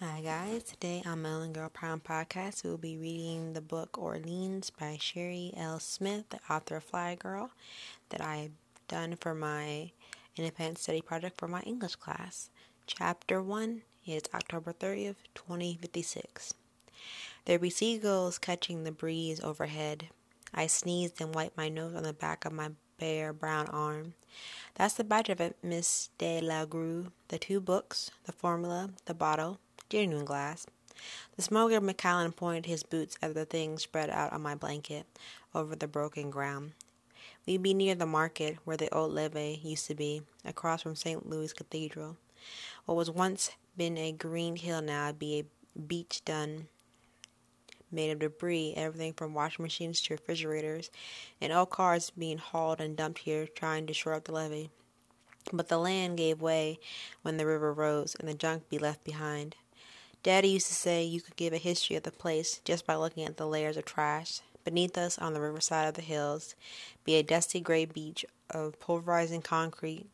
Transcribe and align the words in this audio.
Hi 0.00 0.20
guys, 0.20 0.62
today 0.62 1.02
on 1.04 1.22
Melon 1.22 1.52
Girl 1.52 1.68
Prime 1.68 1.98
Podcast, 1.98 2.62
we 2.62 2.70
will 2.70 2.78
be 2.78 2.96
reading 2.96 3.52
the 3.52 3.60
book 3.60 3.98
Orleans 3.98 4.70
by 4.70 4.96
Sherri 5.00 5.52
L. 5.56 5.80
Smith, 5.80 6.28
the 6.28 6.38
author 6.48 6.76
of 6.76 6.84
Fly 6.84 7.16
Girl, 7.16 7.50
that 8.10 8.20
I've 8.20 8.52
done 8.86 9.16
for 9.16 9.34
my 9.34 9.90
independent 10.36 10.78
study 10.78 11.00
project 11.00 11.36
for 11.36 11.48
my 11.48 11.62
English 11.62 11.96
class. 11.96 12.48
Chapter 12.86 13.42
1 13.42 13.82
is 14.06 14.22
October 14.32 14.72
30th, 14.72 15.16
2056. 15.34 16.54
There 17.46 17.58
be 17.58 17.68
seagulls 17.68 18.38
catching 18.38 18.84
the 18.84 18.92
breeze 18.92 19.40
overhead. 19.40 20.10
I 20.54 20.68
sneezed 20.68 21.20
and 21.20 21.34
wiped 21.34 21.56
my 21.56 21.68
nose 21.68 21.96
on 21.96 22.04
the 22.04 22.12
back 22.12 22.44
of 22.44 22.52
my 22.52 22.70
bare 23.00 23.32
brown 23.32 23.66
arm. 23.66 24.14
That's 24.76 24.94
the 24.94 25.02
badge 25.02 25.28
of 25.28 25.40
it, 25.40 25.56
Miss 25.60 26.10
de 26.18 26.40
la 26.40 26.66
Guerre. 26.66 27.06
The 27.26 27.38
two 27.38 27.60
books, 27.60 28.12
the 28.26 28.32
formula, 28.32 28.90
the 29.06 29.14
bottle, 29.14 29.58
genuine 29.88 30.24
glass. 30.24 30.66
The 31.36 31.42
smoker 31.42 31.80
Macallan 31.80 32.32
pointed 32.32 32.66
his 32.66 32.82
boots 32.82 33.16
at 33.22 33.34
the 33.34 33.44
thing 33.44 33.78
spread 33.78 34.10
out 34.10 34.32
on 34.32 34.42
my 34.42 34.54
blanket 34.54 35.06
over 35.54 35.76
the 35.76 35.88
broken 35.88 36.30
ground. 36.30 36.72
We'd 37.46 37.62
be 37.62 37.74
near 37.74 37.94
the 37.94 38.06
market 38.06 38.58
where 38.64 38.76
the 38.76 38.92
old 38.94 39.12
levee 39.12 39.60
used 39.62 39.86
to 39.86 39.94
be, 39.94 40.22
across 40.44 40.82
from 40.82 40.96
St. 40.96 41.28
Louis 41.28 41.52
Cathedral. 41.52 42.16
What 42.84 42.96
was 42.96 43.10
once 43.10 43.52
been 43.76 43.96
a 43.96 44.12
green 44.12 44.56
hill 44.56 44.82
now 44.82 45.12
be 45.12 45.38
a 45.38 45.80
beach 45.80 46.24
done 46.24 46.68
made 47.90 48.10
of 48.10 48.18
debris, 48.18 48.74
everything 48.76 49.12
from 49.12 49.34
washing 49.34 49.62
machines 49.62 50.00
to 50.02 50.14
refrigerators, 50.14 50.90
and 51.40 51.52
old 51.52 51.70
cars 51.70 52.10
being 52.10 52.38
hauled 52.38 52.80
and 52.80 52.96
dumped 52.96 53.20
here 53.20 53.46
trying 53.46 53.86
to 53.86 53.94
shore 53.94 54.14
up 54.14 54.24
the 54.24 54.32
levee. 54.32 54.70
But 55.52 55.68
the 55.68 55.78
land 55.78 56.18
gave 56.18 56.42
way 56.42 56.78
when 57.22 57.36
the 57.36 57.46
river 57.46 57.72
rose, 57.72 58.14
and 58.18 58.28
the 58.28 58.34
junk 58.34 58.68
be 58.68 58.78
left 58.78 59.04
behind. 59.04 59.56
Daddy 60.22 60.48
used 60.48 60.66
to 60.66 60.74
say 60.74 61.04
you 61.04 61.20
could 61.20 61.36
give 61.36 61.52
a 61.52 61.58
history 61.58 61.96
of 61.96 62.02
the 62.02 62.10
place 62.10 62.60
just 62.64 62.86
by 62.86 62.96
looking 62.96 63.24
at 63.24 63.36
the 63.36 63.46
layers 63.46 63.76
of 63.76 63.84
trash. 63.84 64.40
Beneath 64.64 64.98
us, 64.98 65.16
on 65.18 65.32
the 65.32 65.40
riverside 65.40 65.88
of 65.88 65.94
the 65.94 66.02
hills, 66.02 66.54
be 67.04 67.14
a 67.14 67.22
dusty 67.22 67.60
gray 67.60 67.84
beach 67.84 68.26
of 68.50 68.78
pulverizing 68.80 69.40
concrete, 69.40 70.06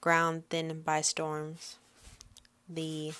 ground 0.00 0.44
thinned 0.48 0.84
by 0.84 1.02
storms. 1.02 1.76
The 2.68 3.12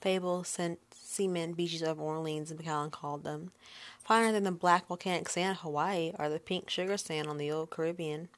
fable 0.00 0.44
cement 0.44 1.56
beaches 1.56 1.82
of 1.82 2.00
Orleans, 2.00 2.54
Macallan 2.54 2.90
called 2.90 3.24
them. 3.24 3.50
Finer 4.02 4.32
than 4.32 4.44
the 4.44 4.52
black 4.52 4.86
volcanic 4.86 5.28
sand 5.28 5.56
of 5.56 5.62
Hawaii 5.62 6.12
or 6.18 6.28
the 6.28 6.40
pink 6.40 6.70
sugar 6.70 6.96
sand 6.96 7.28
on 7.28 7.36
the 7.36 7.50
old 7.50 7.70
Caribbean. 7.70 8.28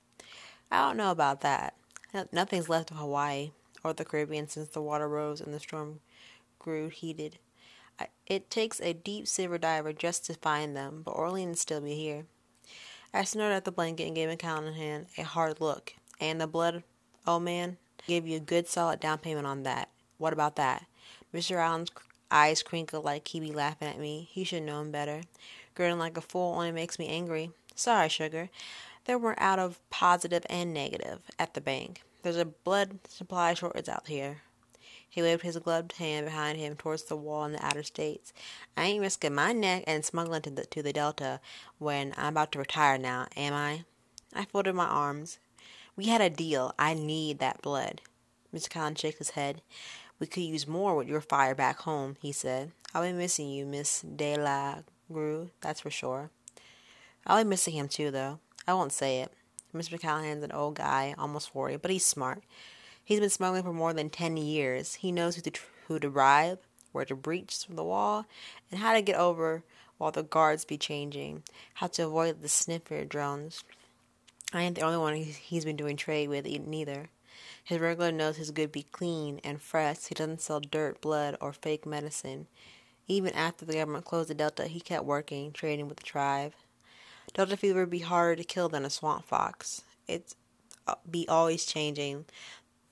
I 0.70 0.88
don't 0.88 0.96
know 0.96 1.10
about 1.10 1.42
that. 1.42 1.74
Nothing's 2.32 2.68
left 2.68 2.90
of 2.90 2.96
Hawaii 2.96 3.52
or 3.84 3.92
the 3.92 4.04
Caribbean 4.04 4.48
since 4.48 4.68
the 4.70 4.82
water 4.82 5.08
rose 5.08 5.40
and 5.40 5.52
the 5.52 5.60
storm 5.60 6.00
grew 6.58 6.88
heated. 6.88 7.38
It 8.26 8.50
takes 8.50 8.80
a 8.80 8.94
deep 8.94 9.28
silver 9.28 9.58
diver 9.58 9.92
just 9.92 10.24
to 10.26 10.34
find 10.34 10.74
them, 10.74 11.02
but 11.04 11.12
Orleans 11.12 11.60
still 11.60 11.80
be 11.80 11.94
here. 11.94 12.24
I 13.12 13.22
snorted 13.22 13.54
at 13.54 13.64
the 13.64 13.70
blanket 13.70 14.06
and 14.06 14.16
gave 14.16 14.28
Macallan 14.28 14.74
hand 14.74 15.06
a 15.16 15.22
hard 15.22 15.60
look. 15.60 15.94
And 16.20 16.40
the 16.40 16.48
blood, 16.48 16.82
oh 17.26 17.38
man, 17.38 17.76
gave 18.08 18.26
you 18.26 18.38
a 18.38 18.40
good 18.40 18.66
solid 18.66 18.98
down 18.98 19.18
payment 19.18 19.46
on 19.46 19.62
that. 19.62 19.90
What 20.18 20.32
about 20.32 20.56
that? 20.56 20.86
Mr. 21.32 21.56
Allen's 21.56 21.90
eyes 22.30 22.62
crinkled 22.62 23.04
like 23.04 23.28
he 23.28 23.38
be 23.38 23.52
laughing 23.52 23.88
at 23.88 24.00
me. 24.00 24.28
He 24.32 24.42
should 24.42 24.62
know 24.62 24.80
him 24.80 24.90
better. 24.90 25.22
Grinning 25.74 25.98
like 25.98 26.16
a 26.16 26.20
fool 26.20 26.54
only 26.54 26.72
makes 26.72 26.98
me 26.98 27.08
angry. 27.08 27.50
Sorry, 27.76 28.08
sugar. 28.08 28.48
There 29.04 29.18
were 29.18 29.38
out 29.38 29.58
of 29.58 29.78
positive 29.90 30.46
and 30.48 30.72
negative 30.72 31.20
at 31.38 31.54
the 31.54 31.60
bank. 31.60 32.02
There's 32.24 32.38
a 32.38 32.46
blood 32.46 33.00
supply 33.06 33.52
shortage 33.52 33.86
out 33.86 34.06
here. 34.06 34.38
He 35.06 35.20
waved 35.20 35.42
his 35.42 35.58
gloved 35.58 35.92
hand 35.92 36.24
behind 36.24 36.56
him 36.56 36.74
towards 36.74 37.02
the 37.02 37.16
wall 37.16 37.44
in 37.44 37.52
the 37.52 37.62
outer 37.62 37.82
states. 37.82 38.32
I 38.78 38.84
ain't 38.84 39.02
risking 39.02 39.34
my 39.34 39.52
neck 39.52 39.84
and 39.86 40.02
smuggling 40.02 40.40
to 40.40 40.50
the 40.50 40.64
to 40.64 40.82
the 40.82 40.94
Delta 40.94 41.40
when 41.76 42.14
I'm 42.16 42.28
about 42.28 42.52
to 42.52 42.58
retire 42.58 42.96
now, 42.96 43.26
am 43.36 43.52
I? 43.52 43.84
I 44.34 44.46
folded 44.46 44.74
my 44.74 44.86
arms. 44.86 45.38
We 45.96 46.06
had 46.06 46.22
a 46.22 46.30
deal. 46.30 46.72
I 46.78 46.94
need 46.94 47.40
that 47.40 47.60
blood. 47.60 48.00
Mr. 48.54 48.70
Collins 48.70 49.00
shook 49.00 49.18
his 49.18 49.30
head. 49.30 49.60
We 50.18 50.26
could 50.26 50.44
use 50.44 50.66
more 50.66 50.96
with 50.96 51.08
your 51.08 51.20
fire 51.20 51.54
back 51.54 51.80
home, 51.80 52.16
he 52.22 52.32
said. 52.32 52.72
I'll 52.94 53.02
be 53.02 53.12
missing 53.12 53.50
you, 53.50 53.66
Miss 53.66 54.00
de 54.00 54.38
la 54.38 54.76
Guerre, 55.12 55.48
that's 55.60 55.82
for 55.82 55.90
sure. 55.90 56.30
I'll 57.26 57.44
be 57.44 57.50
missing 57.50 57.74
him 57.74 57.88
too, 57.88 58.10
though. 58.10 58.38
I 58.66 58.72
won't 58.72 58.92
say 58.92 59.20
it. 59.20 59.30
Mr. 59.74 60.00
Callahan's 60.00 60.44
an 60.44 60.52
old 60.52 60.76
guy, 60.76 61.14
almost 61.18 61.50
40, 61.50 61.76
but 61.78 61.90
he's 61.90 62.06
smart. 62.06 62.42
He's 63.04 63.20
been 63.20 63.30
smuggling 63.30 63.62
for 63.62 63.72
more 63.72 63.92
than 63.92 64.08
10 64.08 64.36
years. 64.36 64.94
He 64.94 65.12
knows 65.12 65.36
who 65.36 65.42
to, 65.42 65.60
who 65.88 65.98
to 65.98 66.08
bribe, 66.08 66.60
where 66.92 67.04
to 67.04 67.16
breach 67.16 67.66
the 67.66 67.84
wall, 67.84 68.24
and 68.70 68.80
how 68.80 68.94
to 68.94 69.02
get 69.02 69.16
over 69.18 69.62
while 69.98 70.12
the 70.12 70.22
guards 70.22 70.64
be 70.64 70.78
changing, 70.78 71.42
how 71.74 71.88
to 71.88 72.06
avoid 72.06 72.40
the 72.40 72.48
sniffer 72.48 73.04
drones. 73.04 73.64
I 74.52 74.62
ain't 74.62 74.76
the 74.76 74.82
only 74.82 74.98
one 74.98 75.16
he's 75.16 75.64
been 75.64 75.76
doing 75.76 75.96
trade 75.96 76.28
with 76.28 76.46
neither. 76.46 77.10
His 77.64 77.80
regular 77.80 78.12
knows 78.12 78.36
his 78.36 78.50
good 78.52 78.70
be 78.70 78.84
clean 78.84 79.40
and 79.42 79.60
fresh. 79.60 80.06
He 80.06 80.14
doesn't 80.14 80.40
sell 80.40 80.60
dirt, 80.60 81.00
blood, 81.00 81.36
or 81.40 81.52
fake 81.52 81.84
medicine. 81.84 82.46
Even 83.06 83.32
after 83.34 83.64
the 83.64 83.74
government 83.74 84.04
closed 84.04 84.30
the 84.30 84.34
Delta, 84.34 84.66
he 84.66 84.80
kept 84.80 85.04
working, 85.04 85.52
trading 85.52 85.88
with 85.88 85.98
the 85.98 86.04
tribe. 86.04 86.52
Delta 87.32 87.56
fever 87.56 87.80
would 87.80 87.90
be 87.90 88.00
harder 88.00 88.36
to 88.36 88.44
kill 88.44 88.68
than 88.68 88.84
a 88.84 88.90
swamp 88.90 89.24
fox. 89.24 89.82
It's 90.06 90.36
uh, 90.86 90.94
be 91.10 91.26
always 91.28 91.64
changing 91.64 92.26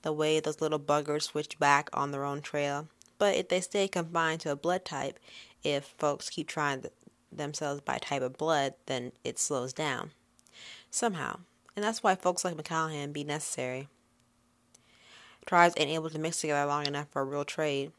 the 0.01 0.11
way 0.11 0.39
those 0.39 0.61
little 0.61 0.79
buggers 0.79 1.23
switch 1.23 1.59
back 1.59 1.89
on 1.93 2.11
their 2.11 2.25
own 2.25 2.41
trail. 2.41 2.87
But 3.17 3.35
if 3.35 3.47
they 3.47 3.61
stay 3.61 3.87
confined 3.87 4.41
to 4.41 4.51
a 4.51 4.55
blood 4.55 4.83
type, 4.83 5.19
if 5.63 5.85
folks 5.97 6.29
keep 6.29 6.47
trying 6.47 6.81
th- 6.81 6.93
themselves 7.31 7.81
by 7.81 7.97
type 7.99 8.21
of 8.21 8.37
blood, 8.37 8.73
then 8.85 9.11
it 9.23 9.39
slows 9.39 9.71
down. 9.71 10.11
Somehow. 10.89 11.39
And 11.75 11.83
that's 11.83 12.03
why 12.03 12.15
folks 12.15 12.43
like 12.43 12.55
McCallahan 12.55 13.13
be 13.13 13.23
necessary. 13.23 13.87
Tribes 15.45 15.75
ain't 15.77 15.89
able 15.89 16.09
to 16.09 16.19
mix 16.19 16.41
together 16.41 16.67
long 16.67 16.85
enough 16.85 17.07
for 17.11 17.21
a 17.21 17.25
real 17.25 17.45
trade. 17.45 17.91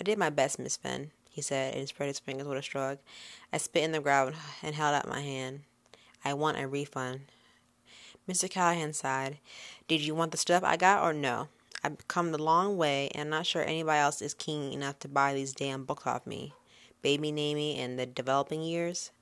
I 0.00 0.04
did 0.04 0.18
my 0.18 0.30
best, 0.30 0.58
Miss 0.58 0.76
Fen, 0.76 1.10
he 1.30 1.40
said, 1.40 1.74
and 1.74 1.88
spread 1.88 2.08
his 2.08 2.18
fingers 2.18 2.46
with 2.46 2.58
a 2.58 2.62
shrug. 2.62 2.98
I 3.52 3.58
spit 3.58 3.84
in 3.84 3.92
the 3.92 4.00
ground 4.00 4.34
and 4.62 4.74
held 4.74 4.94
out 4.94 5.08
my 5.08 5.20
hand. 5.20 5.62
I 6.24 6.34
want 6.34 6.58
a 6.58 6.66
refund. 6.66 7.20
Mr. 8.28 8.50
Callahan 8.50 8.92
sighed. 8.92 9.38
Did 9.88 10.00
you 10.00 10.14
want 10.14 10.32
the 10.32 10.36
stuff 10.36 10.64
I 10.64 10.76
got 10.76 11.02
or 11.02 11.12
no? 11.12 11.48
I've 11.84 12.08
come 12.08 12.32
the 12.32 12.42
long 12.42 12.76
way 12.76 13.08
and 13.14 13.22
I'm 13.22 13.30
not 13.30 13.46
sure 13.46 13.62
anybody 13.62 13.98
else 13.98 14.20
is 14.20 14.34
keen 14.34 14.72
enough 14.72 14.98
to 15.00 15.08
buy 15.08 15.34
these 15.34 15.52
damn 15.52 15.84
books 15.84 16.06
off 16.06 16.26
me. 16.26 16.52
Baby 17.02 17.30
Namie 17.30 17.78
and 17.78 17.98
the 17.98 18.06
developing 18.06 18.62
years. 18.62 19.12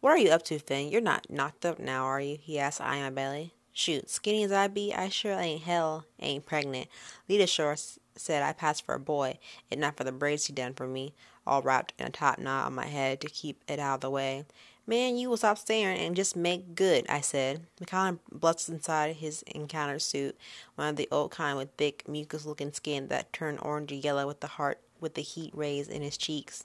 What 0.00 0.10
are 0.10 0.18
you 0.18 0.30
up 0.30 0.42
to, 0.44 0.58
Finn? 0.58 0.90
You're 0.90 1.00
not 1.00 1.28
knocked 1.28 1.66
up 1.66 1.78
now, 1.78 2.04
are 2.04 2.20
you? 2.20 2.38
he 2.40 2.58
asked, 2.58 2.80
eyeing 2.80 3.02
my 3.02 3.10
belly. 3.10 3.52
Shoot, 3.72 4.08
skinny 4.08 4.42
as 4.44 4.52
I 4.52 4.68
be, 4.68 4.94
I 4.94 5.10
sure 5.10 5.32
ain't 5.32 5.64
hell 5.64 6.06
ain't 6.18 6.46
pregnant. 6.46 6.88
Lita 7.28 7.46
sure 7.46 7.76
said 8.14 8.42
I 8.42 8.54
passed 8.54 8.86
for 8.86 8.94
a 8.94 8.98
boy, 8.98 9.38
if 9.70 9.78
not 9.78 9.98
for 9.98 10.04
the 10.04 10.12
braids 10.12 10.46
he 10.46 10.54
done 10.54 10.72
for 10.72 10.86
me, 10.86 11.12
all 11.46 11.60
wrapped 11.60 11.92
in 11.98 12.06
a 12.06 12.10
top 12.10 12.38
knot 12.38 12.66
on 12.66 12.74
my 12.74 12.86
head 12.86 13.20
to 13.20 13.28
keep 13.28 13.62
it 13.68 13.78
out 13.78 13.96
of 13.96 14.00
the 14.00 14.10
way. 14.10 14.46
Man, 14.88 15.16
you 15.16 15.28
will 15.28 15.36
stop 15.36 15.58
staring 15.58 15.98
and 15.98 16.14
just 16.14 16.36
make 16.36 16.76
good, 16.76 17.06
I 17.08 17.20
said. 17.20 17.66
Macallan 17.80 18.20
blushed 18.30 18.68
inside 18.68 19.16
his 19.16 19.42
encounter 19.42 19.98
suit, 19.98 20.36
one 20.76 20.88
of 20.88 20.96
the 20.96 21.08
old 21.10 21.32
kind 21.32 21.58
with 21.58 21.70
thick, 21.76 22.08
mucus 22.08 22.46
looking 22.46 22.72
skin 22.72 23.08
that 23.08 23.32
turned 23.32 23.58
orangey 23.58 24.02
yellow 24.02 24.28
with 24.28 24.38
the 24.38 24.46
heart 24.46 24.78
with 25.00 25.14
the 25.14 25.22
heat 25.22 25.52
rays 25.56 25.88
in 25.88 26.02
his 26.02 26.16
cheeks. 26.16 26.62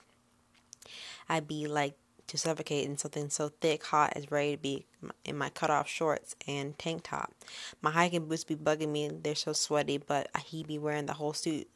I'd 1.28 1.48
be 1.48 1.66
like 1.66 1.96
to 2.28 2.38
suffocate 2.38 2.86
in 2.86 2.96
something 2.96 3.32
so 3.32 3.50
thick, 3.60 3.86
hot 3.86 4.14
as 4.16 4.30
ready 4.30 4.56
to 4.56 4.62
be 4.62 4.86
in 5.26 5.36
my 5.36 5.50
cut 5.50 5.72
off 5.72 5.88
shorts 5.88 6.36
and 6.48 6.78
tank 6.78 7.02
top. 7.04 7.34
My 7.82 7.90
hiking 7.90 8.28
boots 8.28 8.44
be 8.44 8.56
bugging 8.56 8.90
me, 8.90 9.10
they're 9.10 9.34
so 9.34 9.52
sweaty, 9.52 9.98
but 9.98 10.30
he 10.46 10.64
be 10.64 10.78
wearing 10.78 11.08
the 11.08 11.14
whole 11.14 11.34
suit 11.34 11.68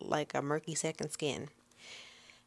like 0.00 0.34
a 0.34 0.42
murky 0.42 0.74
second 0.74 1.10
skin. 1.10 1.48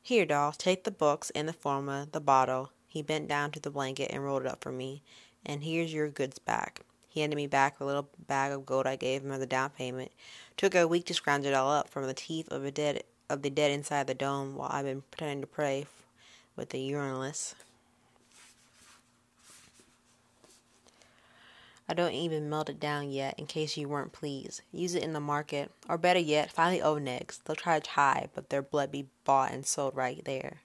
Here, 0.01 0.25
doll, 0.25 0.51
take 0.51 0.83
the 0.83 0.91
books 0.91 1.31
and 1.31 1.49
the 1.49 1.53
formula, 1.53 2.07
the 2.11 2.21
bottle, 2.21 2.71
he 2.87 3.01
bent 3.01 3.27
down 3.27 3.51
to 3.51 3.59
the 3.59 3.69
blanket 3.69 4.11
and 4.11 4.23
rolled 4.23 4.43
it 4.43 4.47
up 4.47 4.63
for 4.63 4.71
me. 4.71 5.01
And 5.45 5.63
here's 5.63 5.93
your 5.93 6.09
goods 6.09 6.39
back. 6.39 6.81
He 7.07 7.21
handed 7.21 7.35
me 7.35 7.47
back 7.47 7.77
the 7.77 7.85
little 7.85 8.09
bag 8.27 8.51
of 8.51 8.65
gold 8.65 8.85
I 8.85 8.95
gave 8.95 9.23
him 9.23 9.31
as 9.31 9.41
a 9.41 9.45
down 9.45 9.71
payment. 9.71 10.11
Took 10.55 10.75
a 10.75 10.87
week 10.87 11.05
to 11.05 11.13
scrounge 11.13 11.45
it 11.45 11.53
all 11.53 11.71
up 11.71 11.89
from 11.89 12.05
the 12.05 12.13
teeth 12.13 12.49
of 12.49 12.63
the 12.63 12.71
dead 12.71 13.03
of 13.29 13.41
the 13.41 13.49
dead 13.49 13.71
inside 13.71 14.07
the 14.07 14.13
dome 14.13 14.55
while 14.55 14.69
I've 14.71 14.85
been 14.85 15.01
pretending 15.01 15.41
to 15.41 15.47
pray 15.47 15.85
with 16.55 16.69
the 16.69 16.91
urinalist. 16.91 17.55
I 21.89 21.93
don't 21.93 22.13
even 22.13 22.49
melt 22.49 22.69
it 22.69 22.79
down 22.79 23.11
yet 23.11 23.35
in 23.37 23.45
case 23.45 23.77
you 23.77 23.87
weren't 23.87 24.11
pleased. 24.11 24.61
Use 24.71 24.93
it 24.93 25.03
in 25.03 25.13
the 25.13 25.21
market, 25.21 25.71
or 25.87 25.97
better 25.97 26.19
yet, 26.19 26.53
old 26.57 27.01
necks. 27.01 27.37
They'll 27.37 27.55
charge 27.55 27.87
high, 27.87 28.27
but 28.35 28.49
their 28.49 28.61
blood 28.61 28.91
be 28.91 29.07
bought 29.23 29.51
and 29.51 29.65
sold 29.65 29.95
right 29.95 30.23
there. 30.25 30.61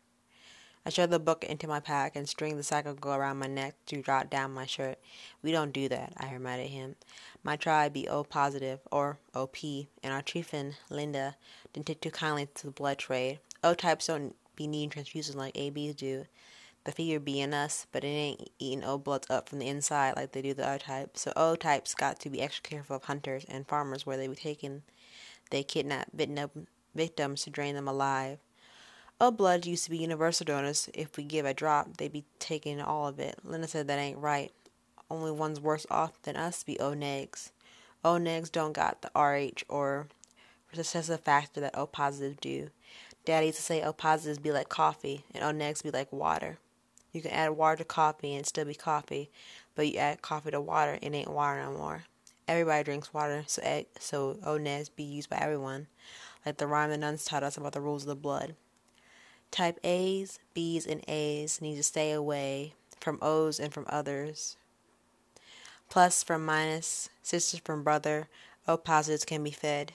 I 0.84 0.90
shove 0.90 1.10
the 1.10 1.20
book 1.20 1.44
into 1.44 1.68
my 1.68 1.78
pack 1.78 2.16
and 2.16 2.28
string 2.28 2.56
the 2.56 2.96
gold 3.00 3.18
around 3.18 3.38
my 3.38 3.46
neck 3.46 3.76
to 3.86 4.02
drop 4.02 4.28
down 4.28 4.52
my 4.52 4.66
shirt. 4.66 4.98
We 5.40 5.52
don't 5.52 5.72
do 5.72 5.88
that, 5.88 6.12
I 6.16 6.32
reminded 6.32 6.70
him. 6.70 6.96
My 7.44 7.54
tribe 7.56 7.92
be 7.92 8.08
O 8.08 8.24
positive, 8.24 8.80
or 8.90 9.18
OP, 9.32 9.62
and 9.62 10.12
our 10.12 10.22
chiefin, 10.22 10.74
Linda, 10.90 11.36
didn't 11.72 11.86
take 11.86 12.00
too 12.00 12.10
kindly 12.10 12.48
to 12.54 12.66
the 12.66 12.72
blood 12.72 12.98
trade. 12.98 13.38
O 13.62 13.74
types 13.74 14.08
don't 14.08 14.34
be 14.56 14.66
needing 14.66 14.90
transfusions 14.90 15.36
like 15.36 15.56
ABs 15.56 15.94
do. 15.94 16.24
The 16.84 16.90
fever 16.90 17.20
be 17.20 17.40
in 17.40 17.54
us, 17.54 17.86
but 17.92 18.02
it 18.02 18.08
ain't 18.08 18.50
eating 18.58 18.82
O 18.82 18.98
bloods 18.98 19.30
up 19.30 19.48
from 19.48 19.60
the 19.60 19.68
inside 19.68 20.16
like 20.16 20.32
they 20.32 20.42
do 20.42 20.52
the 20.52 20.68
O 20.68 20.78
types. 20.78 21.20
So 21.20 21.32
O 21.36 21.54
types 21.54 21.94
got 21.94 22.18
to 22.20 22.28
be 22.28 22.42
extra 22.42 22.62
careful 22.62 22.96
of 22.96 23.04
hunters 23.04 23.44
and 23.48 23.68
farmers 23.68 24.04
where 24.04 24.16
they 24.16 24.26
be 24.26 24.34
taking 24.34 24.82
they 25.50 25.62
kidnap 25.62 26.10
victims 26.94 27.42
to 27.42 27.50
drain 27.50 27.76
them 27.76 27.86
alive. 27.86 28.38
O 29.22 29.30
blood 29.30 29.66
used 29.66 29.84
to 29.84 29.90
be 29.90 29.98
universal 29.98 30.44
donors. 30.44 30.90
If 30.94 31.16
we 31.16 31.22
give 31.22 31.46
a 31.46 31.54
drop, 31.54 31.96
they'd 31.96 32.12
be 32.12 32.24
taking 32.40 32.80
all 32.80 33.06
of 33.06 33.20
it. 33.20 33.38
Linda 33.44 33.68
said 33.68 33.86
that 33.86 34.00
ain't 34.00 34.18
right. 34.18 34.50
Only 35.08 35.30
ones 35.30 35.60
worse 35.60 35.86
off 35.88 36.20
than 36.22 36.34
us 36.34 36.64
be 36.64 36.76
O 36.80 36.90
negs. 36.90 37.52
O 38.04 38.14
negs 38.14 38.50
don't 38.50 38.72
got 38.72 39.00
the 39.00 39.12
RH 39.16 39.62
or 39.68 40.08
recessive 40.76 41.20
factor 41.20 41.60
that 41.60 41.78
O 41.78 41.86
positive 41.86 42.40
do. 42.40 42.70
Daddy 43.24 43.46
used 43.46 43.58
to 43.58 43.62
say 43.62 43.80
O 43.82 43.92
positives 43.92 44.40
be 44.40 44.50
like 44.50 44.68
coffee 44.68 45.24
and 45.32 45.44
O 45.44 45.52
negs 45.52 45.84
be 45.84 45.92
like 45.92 46.12
water. 46.12 46.58
You 47.12 47.22
can 47.22 47.30
add 47.30 47.50
water 47.50 47.76
to 47.76 47.84
coffee 47.84 48.34
and 48.34 48.44
still 48.44 48.64
be 48.64 48.74
coffee, 48.74 49.30
but 49.76 49.86
you 49.86 49.98
add 49.98 50.22
coffee 50.22 50.50
to 50.50 50.60
water, 50.60 50.98
it 51.00 51.14
ain't 51.14 51.30
water 51.30 51.62
no 51.62 51.78
more. 51.78 52.02
Everybody 52.48 52.82
drinks 52.82 53.14
water, 53.14 53.44
so 53.46 53.62
egg, 53.62 53.86
so 54.00 54.40
O 54.44 54.58
negs 54.58 54.90
be 54.92 55.04
used 55.04 55.30
by 55.30 55.36
everyone, 55.36 55.86
like 56.44 56.56
the 56.56 56.66
rhyme 56.66 56.90
the 56.90 56.98
nuns 56.98 57.24
taught 57.24 57.44
us 57.44 57.56
about 57.56 57.72
the 57.72 57.80
rules 57.80 58.02
of 58.02 58.08
the 58.08 58.16
blood. 58.16 58.56
Type 59.52 59.78
A's, 59.84 60.38
B's, 60.54 60.86
and 60.86 61.04
A's 61.06 61.60
need 61.60 61.76
to 61.76 61.82
stay 61.82 62.10
away 62.10 62.72
from 63.00 63.18
O's 63.20 63.60
and 63.60 63.70
from 63.70 63.84
others. 63.86 64.56
Plus 65.90 66.22
from 66.22 66.42
minus, 66.42 67.10
sisters 67.22 67.60
from 67.62 67.84
brother, 67.84 68.28
O 68.66 68.78
positives 68.78 69.26
can 69.26 69.44
be 69.44 69.50
fed. 69.50 69.92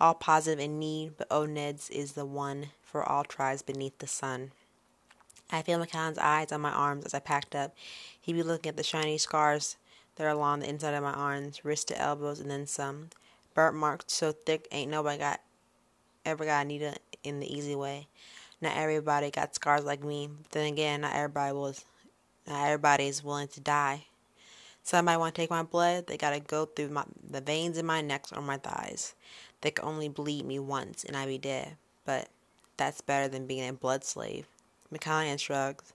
All 0.00 0.14
positive 0.14 0.58
in 0.58 0.80
need, 0.80 1.12
but 1.16 1.28
O 1.30 1.46
negs 1.46 1.88
is 1.92 2.14
the 2.14 2.26
one 2.26 2.70
for 2.82 3.08
all 3.08 3.22
tribes 3.22 3.62
beneath 3.62 3.96
the 3.98 4.08
sun. 4.08 4.50
I 5.48 5.62
feel 5.62 5.78
McCallan's 5.78 6.18
eyes 6.18 6.50
on 6.50 6.60
my 6.60 6.72
arms 6.72 7.04
as 7.04 7.14
I 7.14 7.20
packed 7.20 7.54
up. 7.54 7.76
He'd 8.20 8.32
be 8.32 8.42
looking 8.42 8.70
at 8.70 8.76
the 8.76 8.82
shiny 8.82 9.16
scars 9.16 9.76
that 10.16 10.24
are 10.24 10.30
along 10.30 10.58
the 10.58 10.68
inside 10.68 10.94
of 10.94 11.04
my 11.04 11.12
arms, 11.12 11.64
wrist 11.64 11.86
to 11.88 12.00
elbows, 12.00 12.40
and 12.40 12.50
then 12.50 12.66
some. 12.66 13.10
Burnt 13.54 13.76
marks 13.76 14.14
so 14.14 14.32
thick 14.32 14.66
ain't 14.72 14.90
nobody 14.90 15.18
got 15.18 15.40
ever 16.24 16.44
got 16.44 16.64
a 16.64 16.68
needle 16.68 16.94
in 17.22 17.38
the 17.38 17.46
easy 17.46 17.76
way. 17.76 18.08
Not 18.62 18.76
everybody 18.76 19.30
got 19.30 19.54
scars 19.54 19.84
like 19.84 20.04
me, 20.04 20.30
then 20.52 20.72
again, 20.72 21.00
not 21.02 21.14
everybody 21.14 21.52
was. 21.52 21.84
Not 22.46 22.64
everybody 22.64 23.08
is 23.08 23.22
willing 23.22 23.48
to 23.48 23.60
die. 23.60 24.06
Somebody 24.84 25.18
want 25.18 25.34
to 25.34 25.40
take 25.42 25.50
my 25.50 25.62
blood, 25.62 26.06
they 26.06 26.16
gotta 26.16 26.40
go 26.40 26.64
through 26.64 26.88
my, 26.88 27.04
the 27.28 27.40
veins 27.40 27.76
in 27.76 27.86
my 27.86 28.00
neck 28.00 28.26
or 28.34 28.42
my 28.42 28.56
thighs. 28.56 29.14
They 29.60 29.70
can 29.70 29.84
only 29.84 30.08
bleed 30.08 30.44
me 30.44 30.58
once 30.58 31.04
and 31.04 31.16
I'd 31.16 31.28
be 31.28 31.38
dead. 31.38 31.76
But 32.04 32.28
that's 32.76 33.00
better 33.00 33.28
than 33.28 33.46
being 33.46 33.68
a 33.68 33.72
blood 33.72 34.04
slave. 34.04 34.46
McCallan 34.92 35.38
shrugged. 35.38 35.92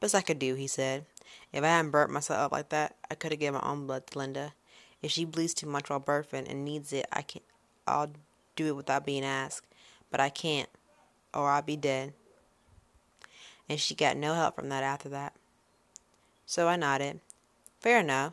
Best 0.00 0.14
I 0.14 0.20
could 0.20 0.38
do, 0.38 0.54
he 0.54 0.66
said. 0.66 1.04
If 1.52 1.64
I 1.64 1.68
hadn't 1.68 1.90
burnt 1.90 2.10
myself 2.10 2.38
up 2.38 2.52
like 2.52 2.68
that, 2.70 2.96
I 3.10 3.14
could 3.14 3.32
have 3.32 3.40
given 3.40 3.60
my 3.60 3.68
own 3.68 3.86
blood 3.86 4.06
to 4.08 4.18
Linda. 4.18 4.52
If 5.02 5.10
she 5.10 5.24
bleeds 5.24 5.54
too 5.54 5.66
much 5.66 5.88
while 5.88 6.00
birthing 6.00 6.50
and 6.50 6.64
needs 6.64 6.92
it, 6.92 7.06
I 7.12 7.22
can 7.22 7.42
I'll 7.86 8.10
do 8.56 8.66
it 8.66 8.76
without 8.76 9.06
being 9.06 9.24
asked. 9.24 9.66
But 10.10 10.20
I 10.20 10.28
can't, 10.28 10.68
or 11.38 11.50
I'll 11.50 11.62
be 11.62 11.76
dead. 11.76 12.12
And 13.68 13.78
she 13.78 13.94
got 13.94 14.16
no 14.16 14.34
help 14.34 14.56
from 14.56 14.68
that 14.70 14.82
after 14.82 15.08
that. 15.10 15.34
So 16.46 16.68
I 16.68 16.76
nodded. 16.76 17.20
Fair 17.80 18.00
enough. 18.00 18.32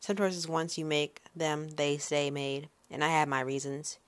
Some 0.00 0.16
choices, 0.16 0.48
once 0.48 0.78
you 0.78 0.84
make 0.84 1.20
them, 1.34 1.70
they 1.70 1.98
stay 1.98 2.30
made, 2.30 2.68
and 2.90 3.02
I 3.02 3.08
had 3.08 3.28
my 3.28 3.40
reasons. 3.40 3.98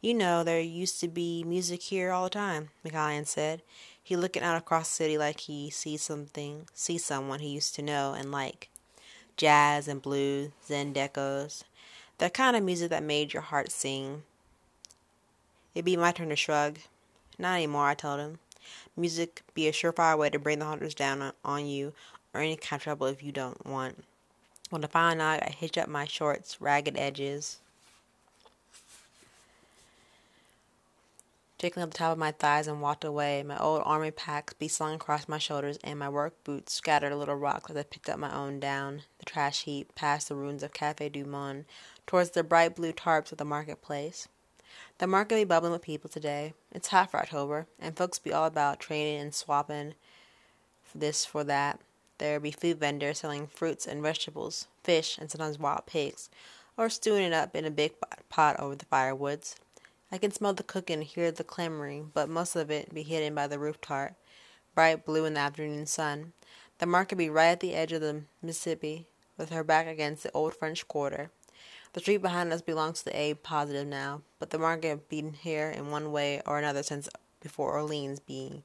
You 0.00 0.14
know, 0.14 0.44
there 0.44 0.60
used 0.60 1.00
to 1.00 1.08
be 1.08 1.42
music 1.42 1.82
here 1.82 2.12
all 2.12 2.24
the 2.24 2.30
time, 2.30 2.68
McCallan 2.84 3.26
said. 3.26 3.62
He 4.02 4.14
looking 4.14 4.42
out 4.42 4.56
across 4.56 4.88
the 4.88 4.94
city 4.94 5.18
like 5.18 5.40
he 5.40 5.70
sees 5.70 6.02
something, 6.02 6.66
sees 6.72 7.04
someone 7.04 7.40
he 7.40 7.48
used 7.48 7.74
to 7.74 7.82
know 7.82 8.14
and 8.14 8.30
like. 8.30 8.68
Jazz 9.36 9.88
and 9.88 10.02
blues, 10.02 10.50
zydecos, 10.68 11.64
the 12.18 12.30
kind 12.30 12.56
of 12.56 12.62
music 12.62 12.90
that 12.90 13.02
made 13.02 13.32
your 13.32 13.42
heart 13.42 13.70
sing. 13.70 14.22
It'd 15.74 15.84
be 15.84 15.96
my 15.96 16.12
turn 16.12 16.28
to 16.28 16.36
shrug. 16.36 16.78
Not 17.38 17.54
anymore, 17.54 17.86
I 17.86 17.94
told 17.94 18.20
him. 18.20 18.38
Music 18.96 19.42
be 19.54 19.68
a 19.68 19.72
surefire 19.72 20.18
way 20.18 20.28
to 20.30 20.38
bring 20.38 20.58
the 20.58 20.64
hunters 20.64 20.94
down 20.94 21.32
on 21.44 21.66
you 21.66 21.92
or 22.34 22.40
any 22.40 22.56
kind 22.56 22.80
of 22.80 22.84
trouble 22.84 23.06
if 23.06 23.22
you 23.22 23.32
don't 23.32 23.64
want. 23.64 24.04
On 24.70 24.80
the 24.80 24.88
final 24.88 25.18
night, 25.18 25.42
I 25.46 25.50
hitched 25.50 25.78
up 25.78 25.88
my 25.88 26.04
shorts, 26.04 26.60
ragged 26.60 26.96
edges, 26.98 27.60
jiggling 31.58 31.84
up 31.84 31.90
the 31.90 31.98
top 31.98 32.12
of 32.12 32.18
my 32.18 32.32
thighs, 32.32 32.66
and 32.66 32.82
walked 32.82 33.04
away. 33.04 33.42
My 33.42 33.56
old 33.58 33.82
army 33.84 34.10
pack 34.10 34.58
be 34.58 34.68
slung 34.68 34.94
across 34.94 35.26
my 35.26 35.38
shoulders, 35.38 35.78
and 35.82 35.98
my 35.98 36.08
work 36.08 36.44
boots 36.44 36.74
scattered 36.74 37.12
a 37.12 37.16
little 37.16 37.36
rocks 37.36 37.70
as 37.70 37.76
I 37.76 37.82
picked 37.82 38.08
up 38.08 38.18
my 38.18 38.34
own 38.34 38.60
down 38.60 39.02
the 39.18 39.24
trash 39.24 39.62
heap, 39.62 39.94
past 39.94 40.28
the 40.28 40.36
ruins 40.36 40.62
of 40.62 40.74
Cafe 40.74 41.08
Du 41.08 41.24
Monde, 41.24 41.64
towards 42.06 42.30
the 42.30 42.44
bright 42.44 42.76
blue 42.76 42.92
tarps 42.92 43.32
of 43.32 43.38
the 43.38 43.44
marketplace. 43.44 44.28
The 44.98 45.06
market 45.06 45.36
be 45.36 45.44
bubbling 45.44 45.70
with 45.70 45.82
people 45.82 46.10
today. 46.10 46.54
It's 46.72 46.88
for 46.88 47.18
October, 47.18 47.68
and 47.78 47.96
folks 47.96 48.18
be 48.18 48.32
all 48.32 48.46
about 48.46 48.80
trading 48.80 49.20
and 49.20 49.32
swapping 49.32 49.94
this 50.92 51.24
for 51.24 51.44
that. 51.44 51.78
There 52.18 52.40
be 52.40 52.50
food 52.50 52.80
vendors 52.80 53.20
selling 53.20 53.46
fruits 53.46 53.86
and 53.86 54.02
vegetables, 54.02 54.66
fish, 54.82 55.16
and 55.16 55.30
sometimes 55.30 55.56
wild 55.56 55.86
pigs, 55.86 56.30
or 56.76 56.90
stewing 56.90 57.22
it 57.22 57.32
up 57.32 57.54
in 57.54 57.64
a 57.64 57.70
big 57.70 57.92
pot 58.28 58.58
over 58.58 58.74
the 58.74 58.86
firewoods. 58.86 59.54
I 60.10 60.18
can 60.18 60.32
smell 60.32 60.52
the 60.52 60.64
cooking 60.64 60.94
and 60.94 61.04
hear 61.04 61.30
the 61.30 61.44
clamoring, 61.44 62.10
but 62.12 62.28
most 62.28 62.56
of 62.56 62.68
it 62.68 62.92
be 62.92 63.04
hidden 63.04 63.36
by 63.36 63.46
the 63.46 63.60
roof 63.60 63.80
tart, 63.80 64.14
bright 64.74 65.06
blue 65.06 65.26
in 65.26 65.34
the 65.34 65.40
afternoon 65.40 65.86
sun. 65.86 66.32
The 66.78 66.86
market 66.86 67.14
be 67.14 67.30
right 67.30 67.50
at 67.50 67.60
the 67.60 67.74
edge 67.74 67.92
of 67.92 68.00
the 68.00 68.22
Mississippi, 68.42 69.06
with 69.36 69.50
her 69.50 69.62
back 69.62 69.86
against 69.86 70.24
the 70.24 70.32
old 70.32 70.56
French 70.56 70.88
Quarter. 70.88 71.30
The 71.98 72.02
street 72.02 72.22
behind 72.22 72.52
us 72.52 72.62
belongs 72.62 73.00
to 73.00 73.06
the 73.06 73.18
A 73.18 73.34
positive 73.34 73.84
now, 73.84 74.22
but 74.38 74.50
the 74.50 74.58
market 74.60 75.08
been 75.08 75.32
here 75.32 75.68
in 75.68 75.90
one 75.90 76.12
way 76.12 76.40
or 76.46 76.56
another 76.56 76.84
since 76.84 77.08
before 77.40 77.72
Orleans 77.72 78.20
being 78.20 78.62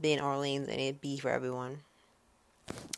being 0.00 0.20
Orleans 0.20 0.66
and 0.66 0.80
it 0.80 1.00
be 1.00 1.20
for 1.20 1.28
everyone. 1.28 1.82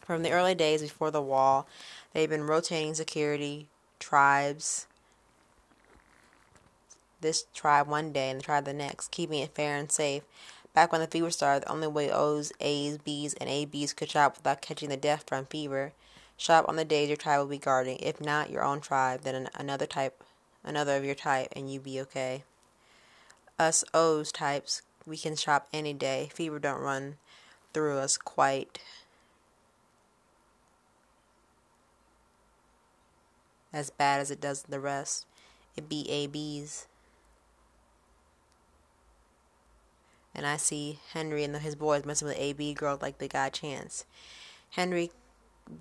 From 0.01 0.23
the 0.23 0.31
early 0.31 0.55
days 0.55 0.81
before 0.81 1.11
the 1.11 1.21
wall, 1.21 1.69
they've 2.15 2.31
been 2.31 2.47
rotating 2.47 2.95
security, 2.95 3.69
tribes, 3.99 4.87
this 7.21 7.45
tribe 7.53 7.87
one 7.87 8.13
day 8.13 8.31
and 8.31 8.41
the 8.41 8.45
tribe 8.45 8.65
the 8.65 8.73
next, 8.73 9.11
keeping 9.11 9.41
it 9.41 9.55
fair 9.55 9.77
and 9.77 9.93
safe. 9.93 10.23
Back 10.73 10.91
when 10.91 11.03
the 11.03 11.07
fever 11.07 11.31
started, 11.31 11.65
the 11.65 11.73
only 11.73 11.89
way 11.89 12.11
O's, 12.11 12.51
A's, 12.61 12.97
B's, 12.97 13.35
and 13.35 13.51
ABs 13.51 13.93
could 13.93 14.11
shop 14.11 14.39
without 14.39 14.63
catching 14.63 14.89
the 14.89 14.97
death 14.97 15.25
from 15.27 15.45
fever. 15.45 15.93
Shop 16.37 16.65
on 16.69 16.77
the 16.77 16.85
days 16.85 17.09
your 17.09 17.17
tribe 17.17 17.39
will 17.39 17.47
be 17.47 17.59
guarding. 17.59 17.99
If 17.99 18.21
not 18.21 18.51
your 18.51 18.65
own 18.65 18.81
tribe, 18.81 19.23
then 19.23 19.49
another 19.55 19.87
type, 19.87 20.23
another 20.63 20.97
of 20.97 21.05
your 21.05 21.15
type, 21.15 21.49
and 21.53 21.73
you 21.73 21.81
be 21.81 22.01
okay. 22.01 22.45
Us 23.59 23.85
O's 23.95 24.33
types, 24.33 24.83
we 25.07 25.17
can 25.17 25.37
shop 25.37 25.69
any 25.73 25.93
day. 25.93 26.31
Fever 26.35 26.59
don't 26.59 26.81
run 26.81 27.17
through 27.73 27.99
us 27.99 28.17
quite 28.17 28.81
as 33.73 33.91
bad 33.91 34.21
as 34.21 34.31
it 34.31 34.41
does 34.41 34.63
the 34.63 34.81
rest. 34.81 35.27
It 35.77 35.89
be 35.89 36.09
ABs. 36.11 36.87
And 40.35 40.47
I 40.47 40.57
see 40.57 40.99
Henry 41.13 41.45
and 41.45 41.57
his 41.57 41.75
boys 41.77 42.05
messing 42.05 42.27
with 42.27 42.39
AB 42.39 42.75
girls 42.75 43.03
like 43.03 43.19
they 43.19 43.29
got 43.29 43.49
a 43.49 43.61
chance. 43.61 44.05
Henry 44.71 45.11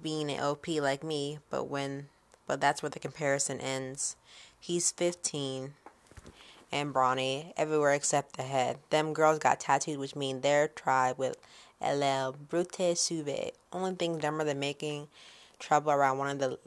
being 0.02 0.32
an 0.32 0.40
OP 0.40 0.68
like 0.68 1.04
me, 1.04 1.40
but 1.50 1.66
when 1.66 2.08
but 2.46 2.60
that's 2.60 2.82
where 2.82 2.90
the 2.90 3.00
comparison 3.00 3.60
ends. 3.60 4.16
He's 4.60 4.92
15 4.92 5.74
and 6.72 6.94
brawny 6.94 7.54
everywhere 7.56 7.94
except 7.94 8.36
the 8.36 8.44
head. 8.44 8.80
Them 8.90 9.14
girls 9.14 9.40
got 9.40 9.60
tattoos, 9.60 9.98
which 9.98 10.16
mean 10.16 10.42
their 10.42 10.68
tribe 10.68 11.18
with 11.18 11.38
LL 11.82 12.32
Brute 12.32 12.98
Suve. 12.98 13.52
Only 13.72 13.96
thing 13.96 14.18
dumber 14.18 14.44
than 14.44 14.60
making 14.60 15.08
trouble 15.60 15.92
around 15.92 16.18
one 16.18 16.30
of 16.30 16.40
the 16.40 16.60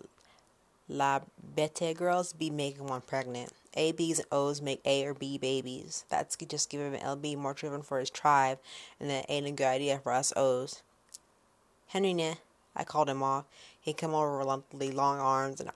La 0.88 1.20
Bete 1.54 1.96
girls 1.96 2.32
be 2.32 2.50
making 2.50 2.86
one 2.86 3.00
pregnant. 3.00 3.52
A, 3.74 3.92
B's, 3.92 4.20
and 4.20 4.28
O's 4.32 4.62
make 4.62 4.80
A 4.84 5.04
or 5.04 5.12
B 5.12 5.36
babies. 5.36 6.04
That's 6.08 6.36
just 6.36 6.70
giving 6.70 6.98
LB 6.98 7.36
more 7.36 7.54
children 7.54 7.82
for 7.82 7.98
his 7.98 8.08
tribe, 8.08 8.58
and 8.98 9.10
that 9.10 9.26
ain't 9.28 9.46
a 9.46 9.50
good 9.50 9.66
idea 9.66 9.98
for 9.98 10.12
us 10.12 10.32
O's. 10.36 10.82
Henry, 11.88 12.14
nah, 12.14 12.34
I 12.76 12.84
called 12.84 13.08
him 13.08 13.22
off. 13.22 13.44
He'd 13.80 13.96
come 13.96 14.14
over 14.14 14.38
with 14.38 14.94
long 14.94 15.18
arms 15.18 15.60
and 15.60 15.70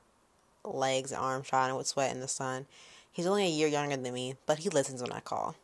legs 0.64 1.12
and 1.12 1.20
arms 1.20 1.46
shining 1.46 1.76
with 1.76 1.86
sweat 1.86 2.12
in 2.12 2.20
the 2.20 2.28
sun. 2.28 2.66
He's 3.10 3.26
only 3.26 3.46
a 3.46 3.50
year 3.50 3.68
younger 3.68 3.96
than 3.96 4.14
me, 4.14 4.36
but 4.46 4.58
he 4.58 4.68
listens 4.68 5.02
when 5.02 5.12
I 5.12 5.20
call. 5.20 5.56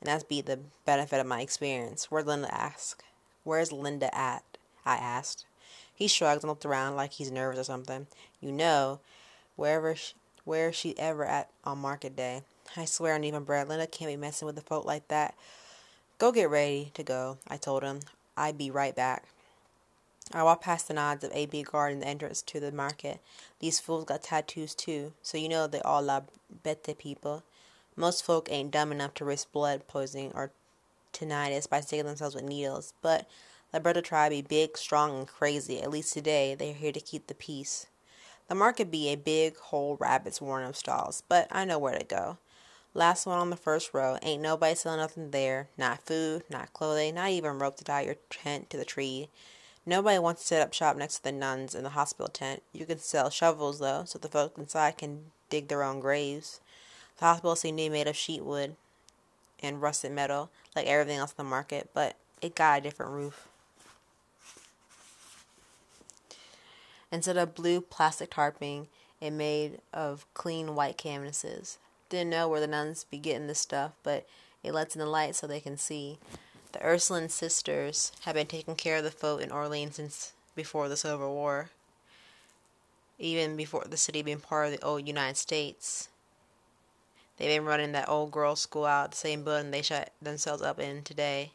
And 0.00 0.08
that's 0.08 0.24
be 0.24 0.40
the 0.40 0.60
benefit 0.84 1.20
of 1.20 1.26
my 1.26 1.40
experience. 1.40 2.10
Where'd 2.10 2.26
Linda 2.26 2.54
ask? 2.54 3.02
Where's 3.44 3.72
Linda 3.72 4.14
at? 4.14 4.44
I 4.84 4.96
asked. 4.96 5.44
He 5.94 6.08
shrugged 6.08 6.42
and 6.42 6.48
looked 6.48 6.64
around 6.64 6.96
like 6.96 7.12
he's 7.12 7.30
nervous 7.30 7.60
or 7.60 7.64
something. 7.64 8.06
You 8.40 8.52
know, 8.52 9.00
wherever 9.56 9.94
she, 9.94 10.14
where 10.44 10.72
she 10.72 10.98
ever 10.98 11.24
at 11.24 11.50
on 11.64 11.78
market 11.78 12.16
day. 12.16 12.42
I 12.76 12.84
swear 12.84 13.14
on 13.14 13.24
even 13.24 13.44
bread, 13.44 13.68
Linda 13.68 13.86
can't 13.86 14.10
be 14.10 14.16
messing 14.16 14.46
with 14.46 14.54
the 14.54 14.62
folk 14.62 14.84
like 14.84 15.08
that. 15.08 15.34
Go 16.18 16.32
get 16.32 16.48
ready 16.48 16.92
to 16.94 17.02
go, 17.02 17.38
I 17.48 17.56
told 17.56 17.82
him. 17.82 18.00
I'd 18.36 18.56
be 18.56 18.70
right 18.70 18.94
back. 18.94 19.24
I 20.32 20.44
walked 20.44 20.62
past 20.62 20.86
the 20.86 20.94
nods 20.94 21.24
of 21.24 21.32
A.B. 21.32 21.64
guarding 21.64 22.00
the 22.00 22.06
entrance 22.06 22.40
to 22.42 22.60
the 22.60 22.70
market. 22.70 23.20
These 23.58 23.80
fools 23.80 24.04
got 24.04 24.22
tattoos 24.22 24.74
too, 24.74 25.12
so 25.22 25.36
you 25.36 25.48
know 25.48 25.66
they 25.66 25.80
all 25.80 26.02
la 26.02 26.20
bete 26.62 26.96
people. 26.98 27.42
Most 27.96 28.24
folk 28.24 28.48
ain't 28.50 28.70
dumb 28.70 28.92
enough 28.92 29.14
to 29.14 29.24
risk 29.24 29.50
blood 29.50 29.88
poisoning 29.88 30.30
or 30.34 30.52
tetanus 31.12 31.66
by 31.66 31.80
sticking 31.80 32.06
themselves 32.06 32.36
with 32.36 32.44
needles, 32.44 32.94
but 33.02 33.28
the 33.72 33.80
Berta 33.80 34.02
tribe 34.02 34.30
be 34.30 34.42
big, 34.42 34.76
strong, 34.78 35.18
and 35.18 35.28
crazy. 35.28 35.82
At 35.82 35.90
least 35.90 36.12
today, 36.12 36.54
they're 36.54 36.74
here 36.74 36.92
to 36.92 37.00
keep 37.00 37.26
the 37.26 37.34
peace. 37.34 37.86
The 38.48 38.54
market 38.54 38.90
be 38.90 39.08
a 39.08 39.16
big, 39.16 39.56
whole 39.56 39.96
rabbit's 40.00 40.40
warren 40.40 40.68
of 40.68 40.76
stalls, 40.76 41.22
but 41.28 41.46
I 41.50 41.64
know 41.64 41.78
where 41.78 41.98
to 41.98 42.04
go. 42.04 42.38
Last 42.94 43.26
one 43.26 43.38
on 43.38 43.50
the 43.50 43.56
first 43.56 43.94
row. 43.94 44.18
Ain't 44.22 44.42
nobody 44.42 44.74
selling 44.74 44.98
nothing 44.98 45.30
there. 45.30 45.68
Not 45.78 46.02
food, 46.02 46.42
not 46.50 46.72
clothing, 46.72 47.14
not 47.14 47.30
even 47.30 47.60
rope 47.60 47.76
to 47.76 47.84
tie 47.84 48.02
your 48.02 48.16
tent 48.28 48.70
to 48.70 48.76
the 48.76 48.84
tree. 48.84 49.28
Nobody 49.86 50.18
wants 50.18 50.42
to 50.42 50.46
set 50.46 50.62
up 50.62 50.74
shop 50.74 50.96
next 50.96 51.16
to 51.16 51.24
the 51.24 51.32
nuns 51.32 51.74
in 51.74 51.82
the 51.82 51.90
hospital 51.90 52.28
tent. 52.28 52.62
You 52.72 52.86
can 52.86 52.98
sell 52.98 53.30
shovels, 53.30 53.78
though, 53.78 54.04
so 54.04 54.18
the 54.18 54.28
folks 54.28 54.58
inside 54.58 54.98
can 54.98 55.32
dig 55.48 55.68
their 55.68 55.82
own 55.82 56.00
graves. 56.00 56.60
The 57.18 57.24
hospital 57.24 57.56
seemed 57.56 57.78
to 57.78 57.84
be 57.84 57.88
made 57.88 58.06
of 58.06 58.16
sheet 58.16 58.44
wood 58.44 58.76
and 59.62 59.82
rusted 59.82 60.12
metal, 60.12 60.50
like 60.76 60.86
everything 60.86 61.18
else 61.18 61.32
in 61.32 61.44
the 61.44 61.50
market, 61.50 61.90
but 61.92 62.16
it 62.40 62.54
got 62.54 62.78
a 62.78 62.82
different 62.82 63.12
roof. 63.12 63.48
Instead 67.12 67.36
of 67.36 67.54
blue 67.54 67.80
plastic 67.80 68.30
tarping, 68.30 68.86
it 69.20 69.32
made 69.32 69.80
of 69.92 70.24
clean 70.34 70.74
white 70.74 70.96
canvases. 70.96 71.78
Didn't 72.08 72.30
know 72.30 72.48
where 72.48 72.60
the 72.60 72.66
nuns 72.66 73.04
be 73.04 73.18
getting 73.18 73.46
this 73.46 73.58
stuff, 73.58 73.92
but 74.02 74.26
it 74.62 74.72
lets 74.72 74.94
in 74.94 75.00
the 75.00 75.06
light 75.06 75.34
so 75.34 75.46
they 75.46 75.60
can 75.60 75.76
see. 75.76 76.18
The 76.72 76.84
Ursuline 76.84 77.28
sisters 77.28 78.12
have 78.22 78.34
been 78.34 78.46
taking 78.46 78.76
care 78.76 78.98
of 78.98 79.04
the 79.04 79.10
folk 79.10 79.40
in 79.40 79.50
Orleans 79.50 79.96
since 79.96 80.32
before 80.54 80.88
the 80.88 80.96
Civil 80.96 81.34
War, 81.34 81.70
even 83.18 83.56
before 83.56 83.84
the 83.84 83.96
city 83.96 84.22
being 84.22 84.40
part 84.40 84.66
of 84.66 84.72
the 84.72 84.84
old 84.84 85.06
United 85.06 85.36
States. 85.36 86.08
They've 87.36 87.48
been 87.48 87.66
running 87.66 87.92
that 87.92 88.08
old 88.08 88.30
girls' 88.30 88.60
school 88.60 88.84
out 88.84 89.12
the 89.12 89.16
same 89.16 89.44
building 89.44 89.70
they 89.70 89.82
shut 89.82 90.12
themselves 90.20 90.62
up 90.62 90.78
in 90.78 91.02
today. 91.02 91.52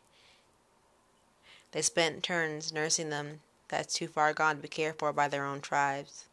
They 1.72 1.81
spent 1.81 2.24
turns 2.24 2.74
nursing 2.74 3.10
them 3.10 3.41
that's 3.67 3.93
too 3.93 4.07
far 4.07 4.34
gone 4.34 4.57
to 4.57 4.62
be 4.62 4.67
cared 4.67 4.98
for 4.98 5.13
by 5.13 5.27
their 5.27 5.45
own 5.45 5.62
tribes 5.62 6.25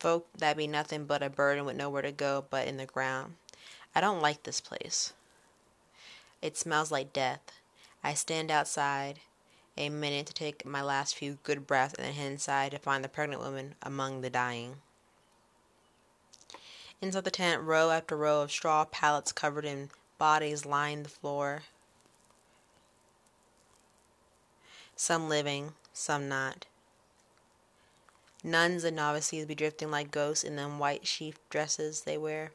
folk 0.00 0.26
that 0.38 0.56
be 0.56 0.66
nothing 0.66 1.04
but 1.04 1.22
a 1.22 1.28
burden 1.28 1.66
with 1.66 1.76
nowhere 1.76 2.02
to 2.02 2.10
go 2.10 2.44
but 2.48 2.66
in 2.66 2.78
the 2.78 2.86
ground. 2.86 3.34
I 3.94 4.00
don't 4.00 4.22
like 4.22 4.42
this 4.42 4.60
place. 4.60 5.12
It 6.42 6.56
smells 6.56 6.90
like 6.90 7.12
death. 7.12 7.40
I 8.02 8.14
stand 8.14 8.50
outside 8.50 9.20
a 9.76 9.88
minute 9.88 10.26
to 10.26 10.34
take 10.34 10.64
my 10.64 10.82
last 10.82 11.14
few 11.14 11.38
good 11.42 11.66
breaths 11.66 11.94
and 11.94 12.06
then 12.06 12.14
head 12.14 12.32
inside 12.32 12.72
to 12.72 12.78
find 12.78 13.04
the 13.04 13.08
pregnant 13.08 13.42
woman 13.42 13.74
among 13.82 14.20
the 14.20 14.30
dying. 14.30 14.76
Inside 17.02 17.24
the 17.24 17.30
tent, 17.30 17.62
row 17.62 17.90
after 17.90 18.16
row 18.16 18.42
of 18.42 18.50
straw 18.50 18.84
pallets 18.84 19.32
covered 19.32 19.64
in 19.64 19.90
bodies 20.18 20.66
lined 20.66 21.06
the 21.06 21.10
floor. 21.10 21.62
Some 24.96 25.28
living, 25.28 25.72
some 25.94 26.28
not. 26.28 26.66
Nuns 28.44 28.84
and 28.84 28.96
novices 28.96 29.46
be 29.46 29.54
drifting 29.54 29.90
like 29.90 30.10
ghosts 30.10 30.44
in 30.44 30.56
them 30.56 30.78
white 30.78 31.06
sheath 31.06 31.38
dresses 31.48 32.02
they 32.02 32.18
wear. 32.18 32.52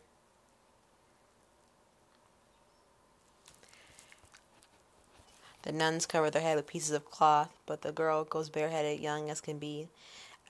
The 5.65 5.71
nuns 5.71 6.05
cover 6.05 6.29
their 6.29 6.43
head 6.43 6.57
with 6.57 6.67
pieces 6.67 6.91
of 6.91 7.09
cloth, 7.09 7.49
but 7.65 7.81
the 7.81 7.91
girl 7.91 8.23
goes 8.23 8.49
bareheaded, 8.49 8.99
young 8.99 9.31
as 9.31 9.41
can 9.41 9.57
be. 9.57 9.87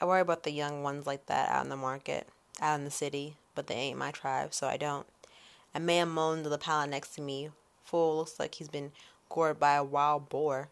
I 0.02 0.06
worry 0.06 0.20
about 0.20 0.44
the 0.44 0.52
young 0.52 0.84
ones 0.84 1.08
like 1.08 1.28
that 1.28 1.50
out 1.50 1.64
in 1.64 1.70
the 1.70 1.78
market, 1.78 2.28
out 2.60 2.80
in 2.80 2.84
the 2.84 2.92
city, 2.92 3.38
but 3.56 3.68
they 3.68 3.76
ain't 3.76 3.98
my 3.98 4.12
tribe, 4.12 4.54
so 4.54 4.68
I 4.68 4.76
don't. 4.76 5.08
A 5.74 5.80
man 5.80 6.10
moans 6.10 6.46
on 6.46 6.52
the 6.52 6.58
pallet 6.58 6.90
next 6.90 7.16
to 7.16 7.22
me. 7.22 7.50
Fool 7.86 8.18
looks 8.18 8.40
like 8.42 8.56
he's 8.56 8.68
been 8.68 8.92
gored 9.30 9.58
by 9.58 9.76
a 9.76 9.84
wild 9.86 10.28
boar. 10.28 10.68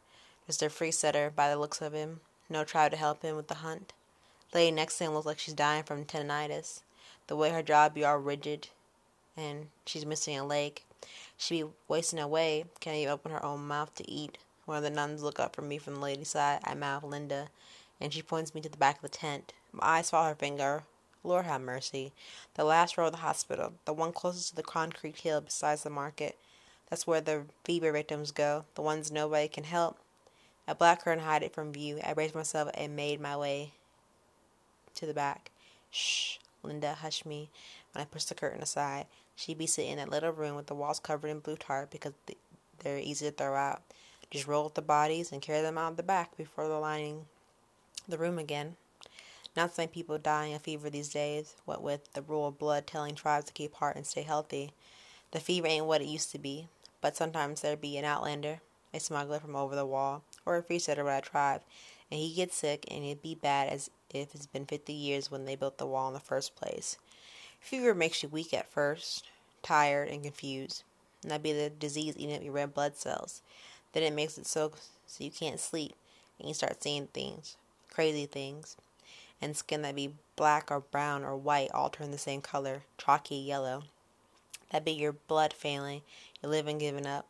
Just 0.46 0.62
a 0.62 0.70
free 0.70 0.92
setter 0.92 1.32
by 1.34 1.50
the 1.50 1.58
looks 1.58 1.82
of 1.82 1.94
him. 1.94 2.20
No 2.50 2.66
tribe 2.66 2.92
to 2.92 2.98
help 2.98 3.22
him 3.22 3.38
with 3.38 3.48
the 3.48 3.56
hunt. 3.56 3.94
Lady 4.54 4.72
next 4.72 4.98
to 4.98 5.06
him 5.06 5.14
looks 5.14 5.26
like 5.26 5.40
she's 5.40 5.54
dying 5.54 5.84
from 5.84 6.04
tetanus. 6.04 6.84
The 7.28 7.38
way 7.38 7.52
her 7.52 7.64
jaw 7.64 7.88
be 7.88 8.04
all 8.04 8.18
rigid, 8.18 8.68
and 9.38 9.68
she's 9.86 10.06
missing 10.06 10.38
a 10.38 10.46
leg. 10.46 10.82
She 11.44 11.62
be 11.62 11.70
wasting 11.90 12.20
away, 12.20 12.64
can't 12.80 12.96
even 12.96 13.12
open 13.12 13.34
her 13.34 13.46
own 13.46 13.68
mouth 13.68 13.94
to 13.96 14.10
eat. 14.10 14.38
One 14.64 14.78
of 14.78 14.84
the 14.84 14.90
nuns 14.90 15.24
look 15.24 15.42
up 15.42 15.54
for 15.54 15.62
me 15.62 15.78
from 15.78 15.96
the 15.96 16.00
lady's 16.00 16.30
side. 16.30 16.62
I 16.64 16.74
mouth 16.74 17.04
Linda, 17.04 17.50
and 18.00 18.14
she 18.14 18.22
points 18.22 18.56
me 18.56 18.62
to 18.62 18.70
the 18.70 18.78
back 18.78 18.96
of 18.96 19.02
the 19.02 19.10
tent. 19.10 19.52
My 19.74 19.86
eyes 19.98 20.10
follow 20.10 20.30
her 20.30 20.36
finger. 20.36 20.84
Lord 21.22 21.44
have 21.44 21.60
mercy. 21.60 22.14
The 22.54 22.64
last 22.64 22.98
row 22.98 23.08
of 23.08 23.12
the 23.12 23.18
hospital, 23.18 23.74
the 23.84 23.92
one 23.92 24.14
closest 24.14 24.52
to 24.52 24.56
the 24.56 24.64
concrete 24.64 25.18
hill 25.18 25.42
beside 25.42 25.80
the 25.80 25.90
market. 25.90 26.38
That's 26.90 27.06
where 27.06 27.20
the 27.20 27.44
fever 27.66 27.92
victims 27.92 28.32
go, 28.32 28.64
the 28.76 28.82
ones 28.82 29.12
nobody 29.12 29.50
can 29.50 29.66
help. 29.66 29.98
A 30.66 30.74
black 30.74 31.04
curtain 31.04 31.26
hide 31.26 31.44
it 31.44 31.54
from 31.54 31.74
view. 31.74 32.00
I 32.06 32.14
raised 32.14 32.36
myself 32.36 32.70
and 32.74 32.96
made 32.96 33.20
my 33.20 33.36
way 33.36 33.74
to 34.96 35.06
the 35.06 35.14
back. 35.14 35.52
Shh, 35.92 36.38
Linda 36.64 36.94
hush 36.94 37.26
me 37.26 37.50
when 37.92 38.02
I 38.02 38.06
pushed 38.06 38.30
the 38.30 38.36
curtain 38.36 38.62
aside. 38.62 39.08
She'd 39.36 39.58
be 39.58 39.68
sitting 39.68 39.92
in 39.92 39.98
that 39.98 40.10
little 40.10 40.32
room 40.32 40.56
with 40.56 40.68
the 40.68 40.75
walls 40.75 41.00
covered 41.00 41.30
in 41.30 41.40
blue 41.40 41.56
tarp 41.56 41.92
because 41.92 42.13
they're 42.80 43.00
easy 43.00 43.25
to 43.25 43.32
throw 43.32 43.56
out. 43.56 43.82
Just 44.30 44.48
roll 44.48 44.66
up 44.66 44.74
the 44.74 44.82
bodies 44.82 45.32
and 45.32 45.42
carry 45.42 45.62
them 45.62 45.78
out 45.78 45.98
the 45.98 46.04
back 46.04 46.36
before 46.38 46.68
they're 46.68 46.80
lining 46.80 47.25
the 48.08 48.18
room 48.18 48.40
again. 48.40 48.75
Not 49.56 49.75
so 49.75 49.84
many 49.84 49.92
people 49.92 50.18
dying 50.18 50.54
of 50.54 50.63
fever 50.63 50.90
these 50.90 51.10
days, 51.10 51.56
what 51.66 51.84
with 51.84 52.12
the 52.13 52.24
rule 52.24 52.48
of 52.48 52.58
blood 52.58 52.88
telling 52.88 53.13
tribes 53.13 53.46
to 53.46 53.54
keep 53.54 53.75
heart 53.75 53.96
and 53.96 54.06
stay 54.06 54.24
healthy. 54.24 54.72
The 55.32 55.40
fever 55.40 55.68
ain't 55.68 55.86
what 55.86 56.02
it 56.02 56.08
used 56.08 56.32
to 56.32 56.40
be, 56.40 56.68
but 57.02 57.16
sometimes 57.16 57.62
there'd 57.62 57.82
be 57.82 57.98
an 57.98 58.06
outlander, 58.06 58.62
a 58.94 59.00
smuggler 59.00 59.40
from 59.40 59.56
over 59.56 59.75
the 59.75 59.86
wall, 59.86 60.24
or 60.46 60.58
a 60.58 60.63
free 60.63 60.80
setter 60.80 61.04
by 61.04 61.18
a 61.18 61.22
tribe, 61.22 61.62
and 62.10 62.20
he 62.20 62.34
gets 62.34 62.56
sick 62.56 62.86
and 62.90 63.04
it'd 63.04 63.22
be 63.22 63.36
bad 63.36 63.70
as 63.70 63.92
if 64.12 64.34
it's 64.34 64.48
been 64.48 64.66
50 64.66 64.94
years 64.94 65.30
when 65.30 65.46
they 65.46 65.56
built 65.56 65.78
the 65.78 65.86
wall 65.86 66.08
in 66.08 66.13
the 66.13 66.20
first 66.20 66.56
place. 66.56 66.98
Fever 67.63 67.96
makes 67.96 68.22
you 68.22 68.27
weak 68.27 68.53
at 68.53 68.70
first, 68.70 69.29
tired, 69.62 70.10
and 70.10 70.22
confused. 70.22 70.84
And 71.22 71.32
that'd 71.32 71.41
be 71.41 71.53
the 71.53 71.70
disease 71.70 72.15
eating 72.17 72.36
up 72.36 72.43
your 72.43 72.51
red 72.51 72.74
blood 72.74 72.98
cells. 72.98 73.41
Then 73.93 74.03
it 74.03 74.13
makes 74.13 74.38
it 74.38 74.46
so 74.46 74.74
so 75.08 75.24
you 75.24 75.32
can't 75.32 75.60
sleep, 75.60 75.96
and 76.38 76.48
you 76.48 76.53
start 76.53 76.84
seeing 76.84 77.08
things, 77.08 77.55
crazy 77.89 78.25
things, 78.25 78.75
and 79.41 79.55
skin 79.55 79.82
that 79.84 79.96
be 79.96 80.13
black 80.36 80.70
or 80.72 80.82
brown 80.82 81.24
or 81.24 81.38
white 81.38 81.72
all 81.72 81.89
turn 81.89 82.12
the 82.12 82.17
same 82.17 82.41
color, 82.41 82.84
chalky 82.98 83.36
yellow. 83.36 83.84
That'd 84.70 84.84
be 84.84 84.91
your 84.91 85.13
blood 85.13 85.53
failing, 85.53 86.01
your 86.41 86.51
living 86.51 86.79
giving 86.79 87.08
up. 87.08 87.27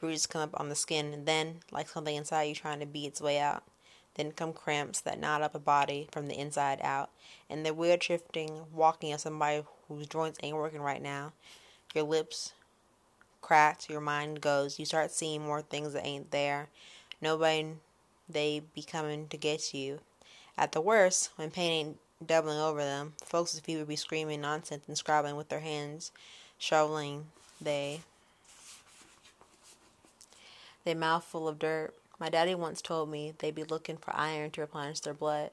Roots 0.00 0.26
come 0.26 0.42
up 0.42 0.58
on 0.58 0.70
the 0.70 0.74
skin, 0.74 1.14
and 1.14 1.24
then, 1.24 1.60
like 1.70 1.88
something 1.88 2.16
inside 2.16 2.44
you 2.44 2.54
trying 2.56 2.80
to 2.80 2.86
beat 2.86 3.06
its 3.06 3.20
way 3.20 3.38
out, 3.38 3.62
then 4.18 4.32
come 4.32 4.52
cramps 4.52 5.00
that 5.00 5.18
knot 5.18 5.40
up 5.40 5.54
a 5.54 5.58
body 5.58 6.08
from 6.12 6.26
the 6.26 6.38
inside 6.38 6.80
out, 6.82 7.08
and 7.48 7.64
the 7.64 7.72
weird 7.72 8.02
shifting 8.02 8.66
walking 8.74 9.12
of 9.12 9.20
somebody 9.20 9.62
whose 9.88 10.06
joints 10.06 10.38
ain't 10.42 10.56
working 10.56 10.82
right 10.82 11.00
now. 11.00 11.32
Your 11.94 12.04
lips 12.04 12.52
cracked, 13.40 13.88
your 13.88 14.00
mind 14.00 14.40
goes. 14.42 14.78
You 14.78 14.84
start 14.84 15.12
seeing 15.12 15.42
more 15.42 15.62
things 15.62 15.94
that 15.94 16.04
ain't 16.04 16.32
there. 16.32 16.68
Nobody 17.22 17.68
they 18.28 18.62
be 18.74 18.82
coming 18.82 19.28
to 19.28 19.36
get 19.38 19.72
you. 19.72 20.00
At 20.58 20.72
the 20.72 20.80
worst, 20.80 21.30
when 21.36 21.50
pain 21.50 21.72
ain't 21.72 21.98
doubling 22.26 22.58
over 22.58 22.82
them, 22.82 23.14
folks 23.24 23.54
with 23.54 23.64
fever 23.64 23.84
be 23.84 23.96
screaming 23.96 24.40
nonsense 24.40 24.82
and 24.88 24.98
scrabbling 24.98 25.36
with 25.36 25.48
their 25.48 25.60
hands, 25.60 26.10
shoveling 26.58 27.26
they 27.60 28.00
they 30.84 30.94
mouth 30.94 31.24
full 31.24 31.46
of 31.46 31.58
dirt. 31.58 31.94
My 32.20 32.28
daddy 32.28 32.54
once 32.54 32.82
told 32.82 33.10
me 33.10 33.32
they'd 33.38 33.54
be 33.54 33.62
looking 33.62 33.96
for 33.96 34.14
iron 34.14 34.50
to 34.52 34.60
replenish 34.60 35.00
their 35.00 35.14
blood. 35.14 35.50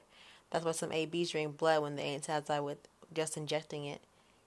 That's 0.50 0.64
why 0.64 0.72
some 0.72 0.92
ABs 0.92 1.30
drink 1.30 1.56
blood 1.56 1.82
when 1.82 1.94
they 1.94 2.02
ain't 2.02 2.24
satisfied 2.24 2.60
with 2.60 2.78
just 3.12 3.36
injecting 3.36 3.84
it. 3.84 4.00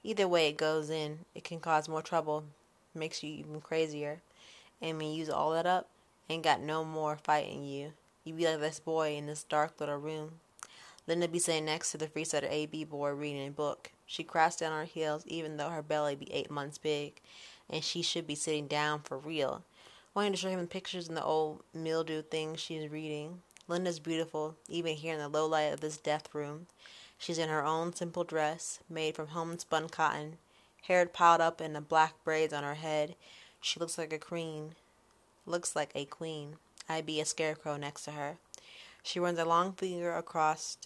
Either 0.03 0.27
way 0.27 0.49
it 0.49 0.57
goes 0.57 0.89
in, 0.89 1.19
it 1.33 1.45
can 1.45 1.59
cause 1.59 1.87
more 1.87 2.01
trouble, 2.01 2.43
makes 2.93 3.23
you 3.23 3.29
even 3.31 3.61
crazier. 3.61 4.21
And 4.81 4.97
when 4.97 5.07
you 5.07 5.13
use 5.13 5.29
all 5.29 5.51
that 5.51 5.65
up, 5.65 5.87
ain't 6.29 6.43
got 6.43 6.61
no 6.61 6.83
more 6.83 7.17
fight 7.17 7.49
in 7.49 7.63
you. 7.63 7.93
You 8.25 8.33
be 8.33 8.45
like 8.45 8.59
this 8.59 8.79
boy 8.81 9.15
in 9.15 9.25
this 9.25 9.43
dark 9.43 9.79
little 9.79 9.97
room. 9.97 10.39
Linda 11.07 11.27
be 11.27 11.39
sitting 11.39 11.65
next 11.65 11.91
to 11.91 11.97
the 11.97 12.07
free 12.07 12.25
setter 12.25 12.47
AB 12.49 12.83
boy 12.83 13.11
reading 13.11 13.47
a 13.47 13.51
book. 13.51 13.91
She 14.05 14.23
crouches 14.23 14.57
down 14.57 14.73
on 14.73 14.79
her 14.79 14.85
heels 14.85 15.23
even 15.25 15.55
though 15.55 15.69
her 15.69 15.81
belly 15.81 16.15
be 16.15 16.31
eight 16.33 16.51
months 16.51 16.77
big, 16.77 17.21
and 17.69 17.83
she 17.83 18.01
should 18.01 18.27
be 18.27 18.35
sitting 18.35 18.67
down 18.67 18.99
for 19.01 19.17
real 19.17 19.63
wanting 20.13 20.31
to 20.33 20.37
show 20.37 20.49
him 20.49 20.65
pictures 20.67 21.07
and 21.07 21.15
the 21.15 21.23
old 21.23 21.61
mildew 21.73 22.21
thing 22.21 22.55
she's 22.55 22.89
reading. 22.89 23.41
Linda's 23.67 23.99
beautiful, 23.99 24.55
even 24.67 24.95
here 24.95 25.13
in 25.13 25.19
the 25.19 25.27
low 25.27 25.45
light 25.45 25.71
of 25.73 25.79
this 25.79 25.97
death 25.97 26.33
room. 26.33 26.67
She's 27.17 27.37
in 27.37 27.49
her 27.49 27.63
own 27.63 27.93
simple 27.93 28.23
dress, 28.23 28.79
made 28.89 29.15
from 29.15 29.27
homespun 29.27 29.89
cotton, 29.89 30.37
hair 30.83 31.05
piled 31.05 31.41
up 31.41 31.61
in 31.61 31.73
the 31.73 31.81
black 31.81 32.13
braids 32.23 32.53
on 32.53 32.63
her 32.63 32.75
head. 32.75 33.15
She 33.61 33.79
looks 33.79 33.97
like 33.97 34.13
a 34.13 34.17
queen. 34.17 34.75
Looks 35.45 35.75
like 35.75 35.91
a 35.93 36.05
queen. 36.05 36.55
I'd 36.87 37.05
be 37.05 37.19
a 37.19 37.25
scarecrow 37.25 37.77
next 37.77 38.03
to 38.05 38.11
her. 38.11 38.37
She 39.03 39.19
runs 39.19 39.37
a 39.37 39.45
long 39.45 39.73
finger 39.73 40.15
across 40.15 40.77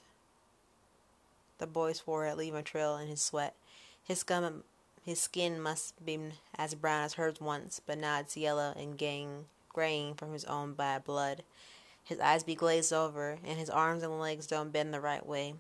the 1.60 1.68
boy's 1.68 2.00
forehead, 2.00 2.38
leaving 2.38 2.60
a 2.60 2.64
trail 2.64 2.98
in 2.98 3.08
his 3.08 3.22
sweat. 3.22 3.56
His 4.04 4.20
scum 4.20 4.64
his 5.04 5.20
skin 5.20 5.60
must 5.60 6.06
be 6.06 6.18
as 6.56 6.76
brown 6.76 7.04
as 7.04 7.14
hers 7.16 7.42
once, 7.42 7.82
but 7.86 7.98
now 7.98 8.20
it's 8.20 8.38
yellow 8.38 8.74
and 8.78 8.98
gang, 8.98 9.46
graying 9.70 10.14
from 10.14 10.32
his 10.32 10.46
own 10.46 10.74
bad 10.74 11.04
blood. 11.04 11.44
His 12.04 12.20
eyes 12.20 12.44
be 12.44 12.56
glazed 12.56 12.94
over, 12.94 13.38
and 13.46 13.60
his 13.60 13.70
arms 13.70 14.04
and 14.04 14.20
legs 14.20 14.48
don't 14.48 14.72
bend 14.72 14.94
the 14.94 15.02
right 15.02 15.26
way. 15.26 15.56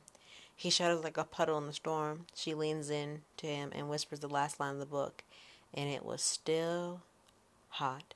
He 0.56 0.70
shudders 0.70 1.04
like 1.04 1.18
a 1.18 1.24
puddle 1.24 1.58
in 1.58 1.68
the 1.68 1.74
storm. 1.74 2.26
She 2.36 2.54
leans 2.54 2.90
in 2.90 3.24
to 3.38 3.48
him 3.48 3.72
and 3.74 3.90
whispers 3.90 4.20
the 4.20 4.30
last 4.30 4.60
line 4.60 4.74
of 4.74 4.80
the 4.80 4.86
book, 4.86 5.24
and 5.74 5.90
it 5.90 6.06
was 6.06 6.22
still 6.22 7.02
hot. 7.70 8.14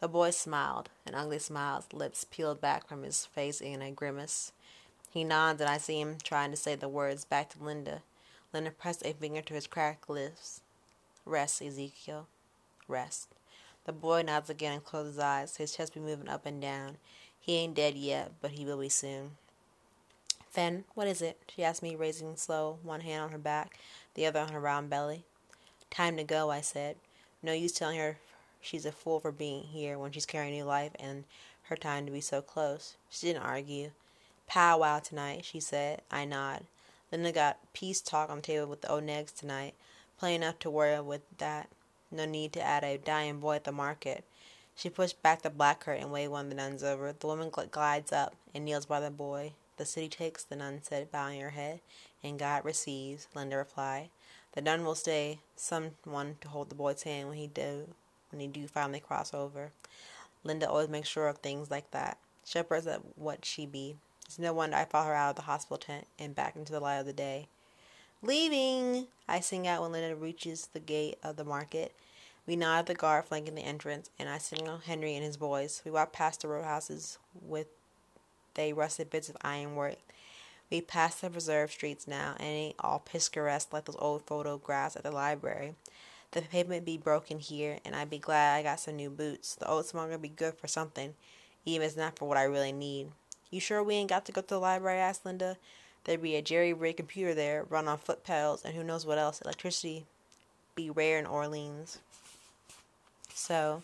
The 0.00 0.08
boy 0.08 0.30
smiled, 0.30 0.90
an 1.06 1.14
ugly 1.14 1.38
smile, 1.38 1.84
lips 1.92 2.24
peeled 2.24 2.60
back 2.60 2.88
from 2.88 3.04
his 3.04 3.24
face 3.24 3.60
in 3.60 3.80
a 3.80 3.90
grimace. 3.90 4.52
He 5.10 5.24
nods, 5.24 5.60
and 5.60 5.70
I 5.70 5.78
see 5.78 6.00
him 6.00 6.18
trying 6.22 6.50
to 6.50 6.56
say 6.56 6.74
the 6.74 6.88
words 6.88 7.24
back 7.24 7.50
to 7.50 7.62
Linda. 7.62 8.02
Linda 8.52 8.70
pressed 8.70 9.04
a 9.06 9.14
finger 9.14 9.40
to 9.42 9.54
his 9.54 9.66
cracked 9.66 10.10
lips. 10.10 10.60
Rest, 11.24 11.62
Ezekiel. 11.62 12.26
Rest. 12.86 13.28
The 13.84 13.92
boy 13.92 14.22
nods 14.22 14.50
again 14.50 14.74
and 14.74 14.84
closes 14.84 15.14
his 15.14 15.22
eyes, 15.22 15.56
his 15.56 15.74
chest 15.74 15.94
be 15.94 16.00
moving 16.00 16.28
up 16.28 16.46
and 16.46 16.60
down. 16.60 16.98
He 17.40 17.56
ain't 17.56 17.74
dead 17.74 17.96
yet, 17.96 18.32
but 18.40 18.52
he 18.52 18.64
will 18.64 18.78
be 18.78 18.88
soon. 18.88 19.32
Fen, 20.50 20.84
what 20.94 21.08
is 21.08 21.22
it? 21.22 21.40
she 21.48 21.64
asked 21.64 21.82
me, 21.82 21.96
raising 21.96 22.36
slow, 22.36 22.78
one 22.82 23.00
hand 23.00 23.22
on 23.22 23.30
her 23.30 23.38
back, 23.38 23.78
the 24.14 24.26
other 24.26 24.40
on 24.40 24.52
her 24.52 24.60
round 24.60 24.90
belly. 24.90 25.24
Time 25.90 26.16
to 26.18 26.24
go, 26.24 26.50
I 26.50 26.60
said. 26.60 26.96
No 27.42 27.52
use 27.52 27.72
telling 27.72 27.98
her 27.98 28.18
she's 28.60 28.86
a 28.86 28.92
fool 28.92 29.18
for 29.18 29.32
being 29.32 29.64
here 29.64 29.98
when 29.98 30.12
she's 30.12 30.26
carrying 30.26 30.52
new 30.52 30.64
life 30.64 30.92
and 31.00 31.24
her 31.64 31.76
time 31.76 32.06
to 32.06 32.12
be 32.12 32.20
so 32.20 32.42
close. 32.42 32.96
She 33.08 33.26
didn't 33.26 33.42
argue. 33.42 33.92
Pow 34.46 34.78
wow 34.78 34.98
tonight, 34.98 35.44
she 35.44 35.58
said. 35.58 36.02
I 36.10 36.26
nod. 36.26 36.64
Linda 37.12 37.30
got 37.30 37.58
peace 37.74 38.00
talk 38.00 38.30
on 38.30 38.40
table 38.40 38.66
with 38.66 38.80
the 38.80 38.88
Onegs 38.88 39.36
tonight. 39.38 39.74
Plain 40.18 40.42
enough 40.42 40.58
to 40.60 40.70
worry 40.70 40.98
with 41.00 41.20
that. 41.36 41.68
No 42.10 42.24
need 42.24 42.54
to 42.54 42.62
add 42.62 42.82
a 42.82 42.96
dying 42.96 43.38
boy 43.38 43.56
at 43.56 43.64
the 43.64 43.72
market. 43.72 44.24
She 44.74 44.88
pushed 44.88 45.22
back 45.22 45.42
the 45.42 45.50
black 45.50 45.80
curtain 45.80 46.04
and 46.04 46.12
waved 46.12 46.32
one 46.32 46.46
of 46.46 46.50
the 46.50 46.56
nuns 46.56 46.82
over. 46.82 47.12
The 47.12 47.26
woman 47.26 47.50
glides 47.50 48.12
up 48.12 48.34
and 48.54 48.64
kneels 48.64 48.86
by 48.86 49.00
the 49.00 49.10
boy. 49.10 49.52
The 49.76 49.84
city 49.84 50.08
takes, 50.08 50.42
the 50.42 50.56
nun 50.56 50.80
said, 50.82 51.12
bowing 51.12 51.40
her 51.40 51.50
head, 51.50 51.80
and 52.22 52.38
God 52.38 52.64
receives, 52.64 53.28
Linda 53.34 53.56
replied. 53.56 54.08
The 54.52 54.62
nun 54.62 54.84
will 54.84 54.94
stay 54.94 55.40
someone 55.56 56.36
to 56.40 56.48
hold 56.48 56.70
the 56.70 56.74
boy's 56.74 57.02
hand 57.02 57.28
when 57.28 57.38
he 57.38 57.46
do 57.46 57.88
when 58.30 58.40
he 58.40 58.46
do 58.46 58.66
finally 58.66 59.00
cross 59.00 59.34
over. 59.34 59.72
Linda 60.44 60.68
always 60.68 60.88
makes 60.88 61.08
sure 61.08 61.28
of 61.28 61.38
things 61.38 61.70
like 61.70 61.90
that. 61.90 62.16
Shepherd's 62.44 62.86
at 62.86 63.18
what 63.18 63.44
she 63.44 63.66
be. 63.66 63.96
It's 64.32 64.38
no 64.38 64.54
wonder 64.54 64.78
I 64.78 64.86
follow 64.86 65.08
her 65.08 65.14
out 65.14 65.28
of 65.28 65.36
the 65.36 65.42
hospital 65.42 65.76
tent 65.76 66.06
and 66.18 66.34
back 66.34 66.56
into 66.56 66.72
the 66.72 66.80
light 66.80 66.96
of 66.96 67.04
the 67.04 67.12
day. 67.12 67.48
Leaving! 68.22 69.08
I 69.28 69.40
sing 69.40 69.66
out 69.68 69.82
when 69.82 69.92
Linda 69.92 70.16
reaches 70.16 70.68
the 70.72 70.80
gate 70.80 71.18
of 71.22 71.36
the 71.36 71.44
market. 71.44 71.94
We 72.46 72.56
nod 72.56 72.78
at 72.78 72.86
the 72.86 72.94
guard 72.94 73.26
flanking 73.26 73.56
the 73.56 73.60
entrance, 73.60 74.08
and 74.18 74.30
I 74.30 74.38
signal 74.38 74.78
Henry 74.78 75.14
and 75.16 75.22
his 75.22 75.36
boys. 75.36 75.82
We 75.84 75.90
walk 75.90 76.14
past 76.14 76.40
the 76.40 76.48
roadhouses 76.48 77.18
with 77.42 77.66
they 78.54 78.72
rusted 78.72 79.10
bits 79.10 79.28
of 79.28 79.36
ironwork. 79.42 79.98
We 80.70 80.80
pass 80.80 81.20
the 81.20 81.28
preserved 81.28 81.74
streets 81.74 82.08
now, 82.08 82.34
and 82.38 82.48
ain't 82.48 82.76
all 82.80 83.00
picturesque 83.00 83.70
like 83.70 83.84
those 83.84 83.96
old 83.98 84.22
photographs 84.22 84.96
at 84.96 85.02
the 85.02 85.10
library. 85.10 85.74
The 86.30 86.40
pavement 86.40 86.86
be 86.86 86.96
broken 86.96 87.38
here, 87.38 87.80
and 87.84 87.94
I'd 87.94 88.08
be 88.08 88.18
glad 88.18 88.56
I 88.56 88.62
got 88.62 88.80
some 88.80 88.96
new 88.96 89.10
boots. 89.10 89.56
The 89.56 89.68
old 89.68 89.84
smoker 89.84 90.16
be 90.16 90.30
good 90.30 90.54
for 90.54 90.68
something, 90.68 91.12
even 91.66 91.82
if 91.82 91.88
it's 91.88 91.98
not 91.98 92.18
for 92.18 92.26
what 92.26 92.38
I 92.38 92.44
really 92.44 92.72
need. 92.72 93.08
You 93.52 93.60
sure 93.60 93.82
we 93.82 93.96
ain't 93.96 94.08
got 94.08 94.24
to 94.24 94.32
go 94.32 94.40
to 94.40 94.46
the 94.46 94.58
library? 94.58 94.98
asked 94.98 95.26
Linda. 95.26 95.58
There'd 96.04 96.22
be 96.22 96.36
a 96.36 96.42
jerry 96.42 96.72
rig 96.72 96.96
computer 96.96 97.34
there, 97.34 97.64
run 97.68 97.86
on 97.86 97.98
foot 97.98 98.24
pedals, 98.24 98.64
and 98.64 98.74
who 98.74 98.82
knows 98.82 99.04
what 99.04 99.18
else. 99.18 99.42
Electricity 99.42 100.06
be 100.74 100.88
rare 100.88 101.18
in 101.18 101.26
Orleans. 101.26 101.98
So 103.34 103.82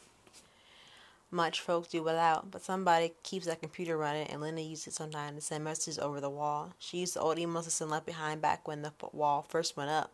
much 1.31 1.61
folks 1.61 1.89
do 1.89 2.03
without, 2.03 2.51
but 2.51 2.63
somebody 2.65 3.13
keeps 3.23 3.45
that 3.45 3.61
computer 3.61 3.99
running, 3.99 4.27
and 4.29 4.41
Linda 4.41 4.63
uses 4.63 4.89
it 4.89 4.95
sometimes 4.95 5.37
to 5.37 5.41
send 5.43 5.65
messages 5.65 5.99
over 5.99 6.19
the 6.19 6.31
wall. 6.31 6.73
She 6.79 7.01
used 7.01 7.15
the 7.15 7.21
old 7.21 7.39
email 7.39 7.63
system 7.63 7.91
left 7.91 8.07
behind 8.07 8.41
back 8.41 8.67
when 8.67 8.81
the 8.81 8.93
wall 9.13 9.45
first 9.47 9.77
went 9.77 9.91
up. 9.91 10.13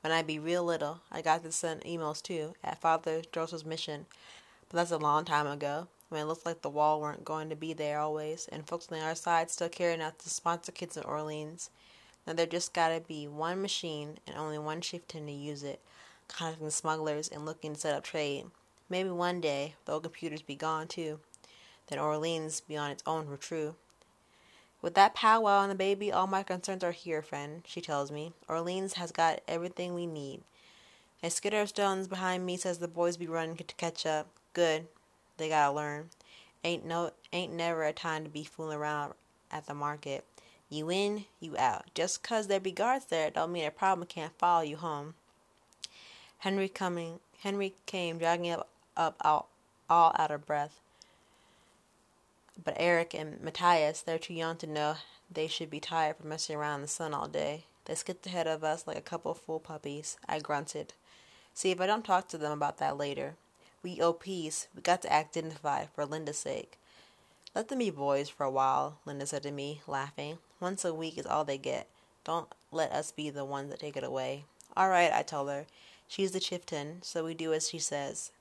When 0.00 0.10
I'd 0.10 0.26
be 0.26 0.38
real 0.38 0.64
little, 0.64 1.00
I 1.12 1.20
got 1.20 1.42
to 1.42 1.52
send 1.52 1.82
emails 1.82 2.22
too, 2.22 2.54
at 2.64 2.80
Father 2.80 3.20
Joseph's 3.30 3.66
mission, 3.66 4.06
but 4.70 4.78
that's 4.78 4.90
a 4.90 4.96
long 4.96 5.26
time 5.26 5.46
ago 5.46 5.88
when 6.08 6.20
it 6.20 6.24
looked 6.26 6.46
like 6.46 6.62
the 6.62 6.70
wall 6.70 7.00
weren't 7.00 7.24
going 7.24 7.48
to 7.50 7.56
be 7.56 7.72
there 7.72 7.98
always, 7.98 8.48
and 8.52 8.66
folks 8.66 8.88
on 8.90 8.98
the 8.98 9.04
other 9.04 9.14
side 9.14 9.50
still 9.50 9.68
caring 9.68 10.00
enough 10.00 10.18
to 10.18 10.30
sponsor 10.30 10.72
kids 10.72 10.96
in 10.96 11.02
Orleans. 11.04 11.70
Now 12.26 12.32
there 12.32 12.46
just 12.46 12.72
gotta 12.72 13.00
be 13.00 13.28
one 13.28 13.62
machine 13.62 14.18
and 14.26 14.36
only 14.36 14.58
one 14.58 14.80
chieftain 14.80 15.26
to 15.26 15.32
use 15.32 15.62
it, 15.62 15.80
contacting 16.28 16.70
smugglers 16.70 17.28
and 17.28 17.44
looking 17.44 17.74
to 17.74 17.80
set 17.80 17.94
up 17.94 18.04
trade. 18.04 18.46
Maybe 18.88 19.10
one 19.10 19.40
day 19.40 19.74
the 19.84 20.00
computers 20.00 20.42
be 20.42 20.54
gone 20.56 20.88
too. 20.88 21.20
Then 21.88 21.98
Orleans 21.98 22.60
be 22.60 22.76
on 22.76 22.90
its 22.90 23.02
own 23.06 23.26
for 23.26 23.36
true. 23.36 23.76
With 24.82 24.94
that 24.94 25.14
powwow 25.14 25.62
and 25.62 25.70
the 25.70 25.76
baby, 25.76 26.12
all 26.12 26.26
my 26.26 26.42
concerns 26.42 26.84
are 26.84 26.92
here, 26.92 27.22
friend, 27.22 27.62
she 27.66 27.80
tells 27.80 28.12
me. 28.12 28.32
Orleans 28.48 28.94
has 28.94 29.10
got 29.10 29.40
everything 29.48 29.94
we 29.94 30.06
need. 30.06 30.42
A 31.22 31.30
skitter 31.30 31.66
stones 31.66 32.06
behind 32.06 32.44
me 32.44 32.56
says 32.56 32.78
the 32.78 32.86
boys 32.86 33.16
be 33.16 33.26
running 33.26 33.56
to 33.56 33.74
catch 33.74 34.04
up. 34.04 34.28
Good. 34.52 34.86
They 35.36 35.48
gotta 35.48 35.72
learn. 35.72 36.10
Ain't 36.64 36.84
no 36.84 37.12
ain't 37.32 37.52
never 37.52 37.84
a 37.84 37.92
time 37.92 38.24
to 38.24 38.30
be 38.30 38.44
fooling 38.44 38.78
around 38.78 39.14
at 39.50 39.66
the 39.66 39.74
market. 39.74 40.24
You 40.68 40.90
in, 40.90 41.26
you 41.40 41.56
out. 41.56 41.84
Just 41.94 42.22
'cause 42.22 42.46
there 42.48 42.60
be 42.60 42.72
guards 42.72 43.06
there 43.06 43.30
don't 43.30 43.52
mean 43.52 43.64
a 43.64 43.70
problem 43.70 44.06
can't 44.06 44.36
follow 44.38 44.62
you 44.62 44.76
home. 44.76 45.14
Henry 46.38 46.68
coming 46.68 47.20
Henry 47.40 47.74
came 47.86 48.18
jogging 48.18 48.50
up 48.50 48.68
up 48.96 49.16
all, 49.20 49.48
all 49.90 50.12
out 50.18 50.30
of 50.30 50.46
breath. 50.46 50.80
But 52.62 52.74
Eric 52.78 53.14
and 53.14 53.40
Matthias, 53.40 54.00
they're 54.00 54.18
too 54.18 54.34
young 54.34 54.56
to 54.58 54.66
know 54.66 54.96
they 55.30 55.46
should 55.46 55.70
be 55.70 55.80
tired 55.80 56.16
from 56.16 56.30
messing 56.30 56.56
around 56.56 56.76
in 56.76 56.82
the 56.82 56.88
sun 56.88 57.12
all 57.12 57.28
day. 57.28 57.66
They 57.84 57.94
skipped 57.94 58.26
ahead 58.26 58.46
of 58.46 58.64
us 58.64 58.86
like 58.86 58.96
a 58.96 59.02
couple 59.02 59.30
of 59.30 59.38
fool 59.38 59.60
puppies. 59.60 60.16
I 60.26 60.40
grunted. 60.40 60.94
See 61.54 61.70
if 61.70 61.80
I 61.80 61.86
don't 61.86 62.04
talk 62.04 62.28
to 62.28 62.38
them 62.38 62.52
about 62.52 62.78
that 62.78 62.96
later. 62.96 63.36
We 63.82 64.00
OPs, 64.00 64.68
we 64.74 64.82
got 64.82 65.02
to 65.02 65.12
act 65.12 65.34
dignified 65.34 65.90
for 65.94 66.04
Linda's 66.04 66.38
sake. 66.38 66.78
Let 67.54 67.68
them 67.68 67.78
be 67.78 67.90
boys 67.90 68.28
for 68.28 68.44
a 68.44 68.50
while, 68.50 68.98
Linda 69.06 69.26
said 69.26 69.42
to 69.44 69.50
me, 69.50 69.80
laughing. 69.86 70.38
Once 70.60 70.84
a 70.84 70.92
week 70.92 71.16
is 71.18 71.26
all 71.26 71.44
they 71.44 71.58
get. 71.58 71.88
Don't 72.24 72.52
let 72.72 72.92
us 72.92 73.12
be 73.12 73.30
the 73.30 73.44
ones 73.44 73.70
that 73.70 73.80
take 73.80 73.96
it 73.96 74.04
away. 74.04 74.44
All 74.76 74.88
right, 74.88 75.12
I 75.12 75.22
told 75.22 75.48
her. 75.48 75.66
She's 76.08 76.32
the 76.32 76.40
chieftain, 76.40 76.98
so 77.02 77.24
we 77.24 77.34
do 77.34 77.52
as 77.52 77.70
she 77.70 77.78
says. 77.78 78.32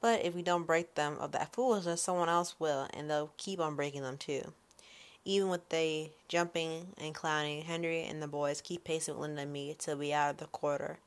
But 0.00 0.24
if 0.24 0.34
we 0.34 0.42
don't 0.42 0.66
break 0.66 0.94
them 0.94 1.16
of 1.18 1.32
that 1.32 1.52
foolishness, 1.52 2.02
someone 2.02 2.28
else 2.28 2.56
will, 2.58 2.88
and 2.92 3.08
they'll 3.08 3.32
keep 3.36 3.60
on 3.60 3.76
breaking 3.76 4.02
them 4.02 4.16
too. 4.16 4.52
Even 5.24 5.48
with 5.48 5.68
they 5.68 6.12
jumping 6.28 6.88
and 6.98 7.14
clowning, 7.14 7.62
Henry 7.62 8.04
and 8.04 8.22
the 8.22 8.28
boys 8.28 8.60
keep 8.60 8.84
pacing 8.84 9.14
with 9.14 9.22
Linda 9.22 9.42
and 9.42 9.52
me 9.52 9.76
till 9.78 9.96
we 9.96 10.12
out 10.12 10.30
of 10.30 10.36
the 10.38 10.46
quarter 10.46 10.98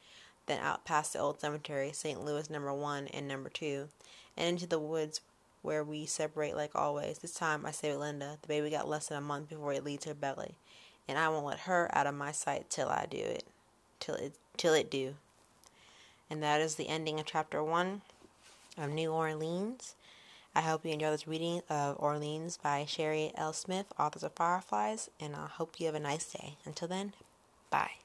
then 0.45 0.59
out 0.59 0.85
past 0.85 1.13
the 1.13 1.19
old 1.19 1.39
cemetery, 1.39 1.91
St. 1.93 2.23
Louis 2.23 2.49
number 2.49 2.73
one 2.73 3.07
and 3.07 3.27
number 3.27 3.49
two, 3.49 3.89
and 4.35 4.47
into 4.47 4.67
the 4.67 4.79
woods 4.79 5.21
where 5.61 5.83
we 5.83 6.05
separate 6.05 6.55
like 6.55 6.75
always. 6.75 7.19
This 7.19 7.33
time 7.33 7.65
I 7.65 7.71
say 7.71 7.91
with 7.91 7.99
Linda, 7.99 8.37
the 8.41 8.47
baby 8.47 8.69
got 8.69 8.87
less 8.87 9.07
than 9.07 9.17
a 9.17 9.21
month 9.21 9.49
before 9.49 9.73
it 9.73 9.83
leaves 9.83 10.05
her 10.05 10.13
belly, 10.13 10.55
and 11.07 11.17
I 11.17 11.29
won't 11.29 11.45
let 11.45 11.59
her 11.59 11.89
out 11.93 12.07
of 12.07 12.15
my 12.15 12.31
sight 12.31 12.69
till 12.69 12.89
I 12.89 13.07
do 13.09 13.17
it, 13.17 13.45
till 13.99 14.15
it 14.15 14.33
till 14.57 14.73
it 14.73 14.91
do. 14.91 15.15
And 16.29 16.43
that 16.43 16.61
is 16.61 16.75
the 16.75 16.87
ending 16.89 17.19
of 17.19 17.25
chapter 17.25 17.63
one 17.63 18.01
of 18.77 18.89
New 18.89 19.11
Orleans. 19.11 19.95
I 20.55 20.61
hope 20.61 20.85
you 20.85 20.91
enjoy 20.91 21.09
this 21.09 21.27
reading 21.27 21.61
of 21.69 21.95
Orleans 21.97 22.57
by 22.61 22.85
Sherri 22.85 23.31
L. 23.35 23.53
Smith, 23.53 23.87
authors 23.97 24.23
of 24.23 24.33
Fireflies, 24.33 25.09
and 25.19 25.35
I 25.35 25.47
hope 25.47 25.79
you 25.79 25.87
have 25.87 25.95
a 25.95 25.99
nice 25.99 26.31
day. 26.31 26.57
Until 26.65 26.87
then, 26.87 27.13
bye. 27.71 28.02